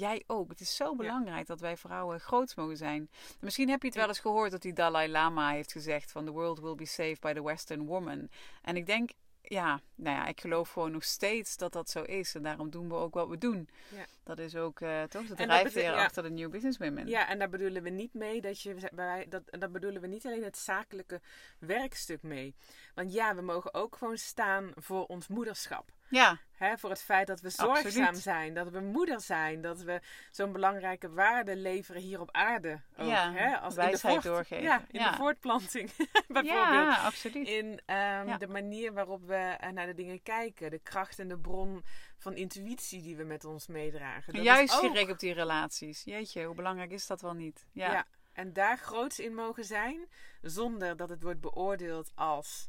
jij 0.00 0.24
ook. 0.26 0.48
Het 0.48 0.60
is 0.60 0.76
zo 0.76 0.96
belangrijk 0.96 1.46
dat 1.46 1.60
wij 1.60 1.76
vrouwen 1.76 2.20
groot 2.20 2.56
mogen 2.56 2.76
zijn. 2.76 3.10
Misschien 3.40 3.68
heb 3.68 3.80
je 3.82 3.88
het 3.88 3.96
wel 3.96 4.08
eens 4.08 4.18
gehoord 4.18 4.50
dat 4.50 4.62
die 4.62 4.72
Dalai 4.72 5.08
Lama 5.08 5.50
heeft 5.50 5.72
gezegd 5.72 6.12
van 6.12 6.24
the 6.24 6.30
world 6.30 6.60
will 6.60 6.74
be 6.74 6.86
saved 6.86 7.20
by 7.20 7.32
the 7.32 7.42
Western 7.42 7.86
woman. 7.86 8.28
En 8.62 8.76
ik 8.76 8.86
denk 8.86 9.10
ja, 9.42 9.80
nou 9.94 10.16
ja, 10.16 10.26
ik 10.26 10.40
geloof 10.40 10.70
gewoon 10.70 10.90
nog 10.90 11.04
steeds 11.04 11.56
dat 11.56 11.72
dat 11.72 11.90
zo 11.90 12.02
is. 12.02 12.34
En 12.34 12.42
daarom 12.42 12.70
doen 12.70 12.88
we 12.88 12.94
ook 12.94 13.14
wat 13.14 13.28
we 13.28 13.38
doen. 13.38 13.68
Ja. 13.88 14.04
Dat 14.24 14.38
is 14.38 14.56
ook 14.56 14.80
uh, 14.80 15.02
toch 15.02 15.26
de 15.26 15.34
drijfveer 15.34 15.82
ja. 15.82 16.04
achter 16.04 16.22
de 16.22 16.30
New 16.30 16.50
Business 16.50 16.78
Women. 16.78 17.06
Ja, 17.06 17.28
en 17.28 17.38
daar 17.38 17.48
bedoelen 17.48 17.82
we 17.82 17.90
niet 17.90 18.14
mee 18.14 18.40
dat 18.40 18.62
je. 18.62 18.74
Wij, 18.94 19.26
dat, 19.28 19.42
daar 19.50 19.70
bedoelen 19.70 20.00
we 20.00 20.06
niet 20.06 20.26
alleen 20.26 20.44
het 20.44 20.58
zakelijke 20.58 21.20
werkstuk 21.58 22.22
mee. 22.22 22.54
Want 22.94 23.12
ja, 23.12 23.34
we 23.34 23.42
mogen 23.42 23.74
ook 23.74 23.96
gewoon 23.96 24.18
staan 24.18 24.72
voor 24.74 25.06
ons 25.06 25.28
moederschap. 25.28 25.92
Ja, 26.10 26.38
Hè, 26.52 26.78
voor 26.78 26.90
het 26.90 27.02
feit 27.02 27.26
dat 27.26 27.40
we 27.40 27.50
zorgzaam 27.50 27.84
Absoluut. 28.04 28.18
zijn, 28.18 28.54
dat 28.54 28.68
we 28.68 28.80
moeder 28.80 29.20
zijn, 29.20 29.60
dat 29.60 29.80
we 29.82 30.00
zo'n 30.30 30.52
belangrijke 30.52 31.10
waarde 31.12 31.56
leveren 31.56 32.00
hier 32.02 32.20
op 32.20 32.30
aarde. 32.32 32.80
Ook, 32.96 33.06
Ja, 33.08 33.32
hè, 33.32 33.58
als 33.58 33.76
in 33.76 33.90
de 33.90 33.98
voort- 33.98 34.22
doorgeven. 34.22 34.62
Ja, 34.64 34.84
in 34.90 35.00
Ja. 35.00 35.10
de 35.10 35.16
voortplanting 35.16 35.90
bijvoorbeeld. 36.28 36.46
ja 36.46 36.94
absoluut. 37.04 37.48
In 37.48 37.80
ehm, 37.86 38.26
Ja. 38.28 38.36
de 38.38 38.46
manier 38.48 38.92
waarop 38.92 39.26
we 39.26 39.34
eh, 39.34 39.70
naar 39.70 39.86
de 39.86 39.94
dingen 39.94 40.22
kijken. 40.22 40.70
De 40.70 40.78
kracht 40.78 41.18
en 41.18 41.28
de 41.28 41.38
bron 41.38 41.84
van 42.18 42.34
intuïtie 42.34 43.02
die 43.02 43.16
we 43.16 43.24
met 43.24 43.44
ons 43.44 43.66
meedragen. 43.66 44.32
Dat 44.32 44.42
is 44.42 44.48
Juist 44.48 44.74
ook- 44.74 44.80
gericht 44.90 45.10
op 45.10 45.18
die 45.18 45.32
relaties. 45.32 46.04
Jeetje, 46.04 46.44
hoe 46.44 46.54
belangrijk 46.54 46.90
is 46.90 47.06
dat 47.06 47.20
wel 47.20 47.34
niet? 47.34 47.66
Ja, 47.72 47.92
Ja. 47.92 48.04
En 48.32 48.52
daar 48.52 48.78
groots 48.78 49.18
in 49.18 49.34
mogen 49.34 49.64
zijn, 49.64 50.08
zonder 50.42 50.96
dat 50.96 51.08
het 51.08 51.22
wordt 51.22 51.40
beoordeeld 51.40 52.10
als, 52.14 52.68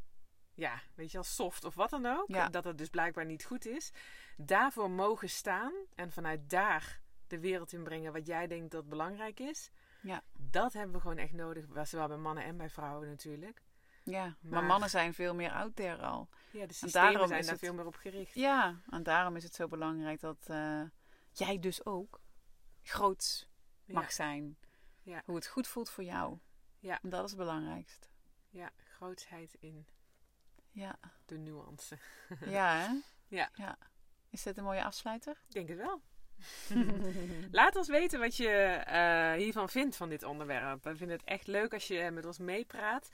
ja, 0.53 0.81
weet 0.95 1.11
je, 1.11 1.17
als 1.17 1.35
soft 1.35 1.63
of 1.63 1.75
wat 1.75 1.89
dan 1.89 2.05
ook. 2.05 2.27
Ja. 2.27 2.49
Dat 2.49 2.63
het 2.63 2.77
dus 2.77 2.89
blijkbaar 2.89 3.25
niet 3.25 3.45
goed 3.45 3.65
is. 3.65 3.91
Daarvoor 4.37 4.89
mogen 4.91 5.29
staan 5.29 5.73
en 5.95 6.11
vanuit 6.11 6.49
daar 6.49 6.99
de 7.27 7.39
wereld 7.39 7.73
in 7.73 7.83
brengen 7.83 8.13
wat 8.13 8.27
jij 8.27 8.47
denkt 8.47 8.71
dat 8.71 8.89
belangrijk 8.89 9.39
is. 9.39 9.71
Ja. 10.01 10.23
Dat 10.33 10.73
hebben 10.73 10.95
we 10.95 11.01
gewoon 11.01 11.17
echt 11.17 11.33
nodig, 11.33 11.65
zowel 11.83 12.07
bij 12.07 12.17
mannen 12.17 12.43
en 12.43 12.57
bij 12.57 12.69
vrouwen 12.69 13.07
natuurlijk. 13.07 13.61
ja. 14.03 14.23
Maar, 14.23 14.51
Maar- 14.51 14.63
mannen 14.63 14.89
zijn 14.89 15.13
veel 15.13 15.35
meer 15.35 15.51
out 15.51 15.75
there 15.75 16.01
al. 16.01 16.29
Ja, 16.51 16.65
de 16.65 16.73
systemen 16.73 17.11
daarom 17.11 17.27
zijn 17.27 17.39
is 17.39 17.45
daar 17.45 17.55
het- 17.55 17.63
veel 17.65 17.73
meer 17.73 17.85
op 17.85 17.95
gericht. 17.95 18.33
Ja, 18.33 18.81
en 18.89 19.03
daarom 19.03 19.35
is 19.35 19.43
het 19.43 19.55
zo 19.55 19.67
belangrijk 19.67 20.19
dat 20.19 20.45
eh, 20.47 20.81
jij 21.31 21.59
dus 21.59 21.85
ook 21.85 22.19
groots 22.83 23.49
mag 23.85 24.11
zijn. 24.11 24.57
Ja. 25.01 25.21
Hoe 25.25 25.35
het 25.35 25.47
goed 25.47 25.67
voelt 25.67 25.89
voor 25.89 26.03
jou. 26.03 26.37
Ja. 26.79 26.99
En 27.01 27.09
dat 27.09 27.23
is 27.23 27.29
het 27.29 27.39
belangrijkste. 27.39 28.07
Ja, 28.49 28.69
grootsheid 28.83 29.53
in 29.59 29.87
Ja, 30.71 30.99
de 31.25 31.37
nuance. 31.37 31.97
ja 32.45 32.77
hè? 32.77 32.87
Ja. 33.27 33.49
ja. 33.53 33.77
Is 34.29 34.43
dit 34.43 34.57
een 34.57 34.63
mooie 34.63 34.83
afsluiter? 34.83 35.31
Ik 35.47 35.53
denk 35.53 35.69
het 35.69 35.77
wel. 35.77 36.01
Laat 37.51 37.75
ons 37.75 37.87
weten 37.87 38.19
wat 38.19 38.37
je 38.37 38.47
eh, 38.47 39.33
hiervan 39.33 39.69
vindt 39.69 39.95
van 39.95 40.09
dit 40.09 40.23
onderwerp. 40.23 40.83
We 40.83 40.95
vinden 40.95 41.17
het 41.17 41.25
echt 41.25 41.47
leuk 41.47 41.73
als 41.73 41.87
je 41.87 42.11
met 42.11 42.25
ons 42.25 42.37
meepraat. 42.37 43.09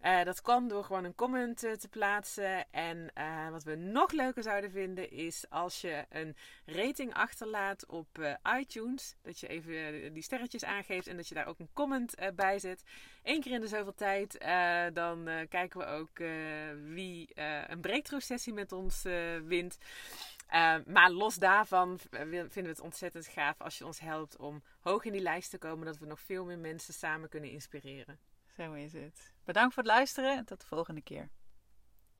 Eh, 0.00 0.24
dat 0.24 0.40
kan 0.40 0.68
door 0.68 0.84
gewoon 0.84 1.04
een 1.04 1.14
comment 1.14 1.64
eh, 1.64 1.72
te 1.72 1.88
plaatsen. 1.88 2.70
En 2.70 3.10
eh, 3.14 3.50
wat 3.50 3.62
we 3.62 3.74
nog 3.74 4.12
leuker 4.12 4.42
zouden 4.42 4.70
vinden 4.70 5.10
is 5.10 5.44
als 5.48 5.80
je 5.80 6.04
een 6.08 6.36
rating 6.64 7.14
achterlaat 7.14 7.86
op 7.86 8.38
iTunes. 8.58 9.16
Dat 9.22 9.40
je 9.40 9.46
even 9.46 10.12
die 10.12 10.22
sterretjes 10.22 10.64
aangeeft 10.64 11.06
en 11.06 11.16
dat 11.16 11.28
je 11.28 11.34
daar 11.34 11.46
ook 11.46 11.58
een 11.58 11.70
comment 11.72 12.14
bij 12.34 12.58
zet. 12.58 12.82
Eén 13.22 13.40
keer 13.40 13.52
in 13.52 13.60
de 13.60 13.68
zoveel 13.68 13.94
tijd. 13.94 14.38
dan 14.94 15.28
kijken 15.48 15.78
we 15.78 15.86
ook 15.86 16.18
wie 16.94 17.30
een 17.70 17.80
breakthrough 17.80 18.24
sessie 18.24 18.52
met 18.52 18.72
ons 18.72 19.02
wint. 19.44 19.78
Maar 20.86 21.10
los 21.10 21.34
daarvan 21.34 21.98
vinden 22.10 22.50
we 22.52 22.68
het 22.68 22.80
ontzettend 22.80 23.26
gaaf 23.26 23.60
als 23.60 23.78
je 23.78 23.86
ons 23.86 24.00
helpt 24.00 24.36
om 24.36 24.62
hoog 24.80 25.04
in 25.04 25.12
die 25.12 25.22
lijst 25.22 25.50
te 25.50 25.58
komen. 25.58 25.86
Dat 25.86 25.98
we 25.98 26.06
nog 26.06 26.20
veel 26.20 26.44
meer 26.44 26.58
mensen 26.58 26.94
samen 26.94 27.28
kunnen 27.28 27.50
inspireren. 27.50 28.29
Zo 28.60 28.72
is 28.72 28.92
het. 28.92 29.32
Bedankt 29.44 29.74
voor 29.74 29.82
het 29.82 29.92
luisteren 29.92 30.36
en 30.36 30.44
tot 30.44 30.60
de 30.60 30.66
volgende 30.66 31.00
keer. 31.00 31.30